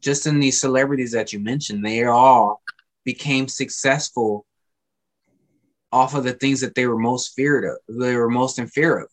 [0.02, 2.62] just in these celebrities that you mentioned, they all
[3.04, 4.46] became successful
[5.92, 9.00] off of the things that they were most feared of, they were most in fear
[9.00, 9.10] of.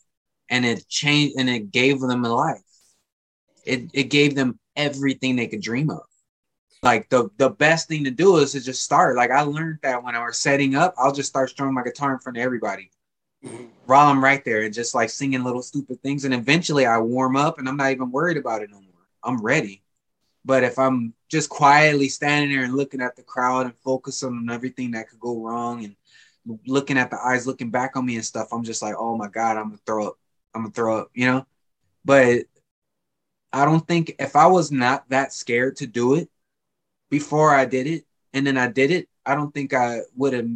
[0.50, 2.60] And it changed and it gave them a life.
[3.64, 6.02] It it gave them everything they could dream of.
[6.82, 9.16] Like the the best thing to do is to just start.
[9.16, 12.12] Like I learned that when I was setting up, I'll just start strumming my guitar
[12.12, 12.90] in front of everybody
[13.86, 16.24] while I'm right there and just like singing little stupid things.
[16.24, 19.06] And eventually I warm up and I'm not even worried about it no more.
[19.22, 19.82] I'm ready.
[20.44, 24.50] But if I'm just quietly standing there and looking at the crowd and focusing on
[24.50, 25.96] everything that could go wrong and
[26.66, 29.28] looking at the eyes looking back on me and stuff, I'm just like, oh my
[29.28, 30.18] God, I'm gonna throw up.
[30.54, 31.46] I'm gonna throw up, you know?
[32.04, 32.44] But
[33.52, 36.28] I don't think if I was not that scared to do it
[37.10, 40.48] before I did it and then I did it, I don't think I would have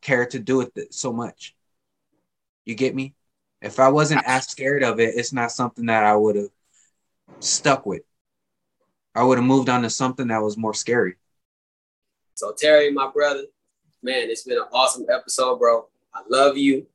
[0.00, 1.55] cared to do it so much.
[2.66, 3.14] You get me?
[3.62, 6.50] If I wasn't as scared of it, it's not something that I would have
[7.40, 8.02] stuck with.
[9.14, 11.14] I would have moved on to something that was more scary.
[12.34, 13.44] So Terry, my brother,
[14.02, 15.86] man, it's been an awesome episode, bro.
[16.12, 16.86] I love you.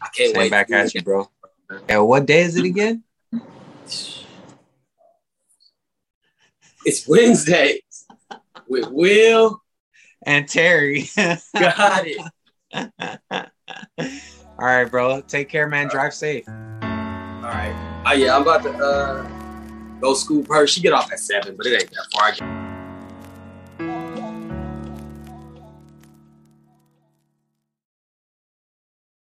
[0.00, 0.50] I can't Same wait.
[0.50, 1.28] back to do at it you, bro.
[1.88, 3.02] And what day is it again?
[6.84, 7.80] It's Wednesday
[8.66, 9.62] with Will.
[10.26, 11.08] And Terry.
[11.54, 13.50] Got it.
[14.62, 15.20] All right, bro.
[15.22, 15.88] Take care, man.
[15.88, 16.46] Drive safe.
[16.46, 18.04] All right.
[18.06, 19.28] Oh yeah, I'm about to uh
[20.00, 20.68] go scoop her.
[20.68, 22.61] She get off at seven, but it ain't that far.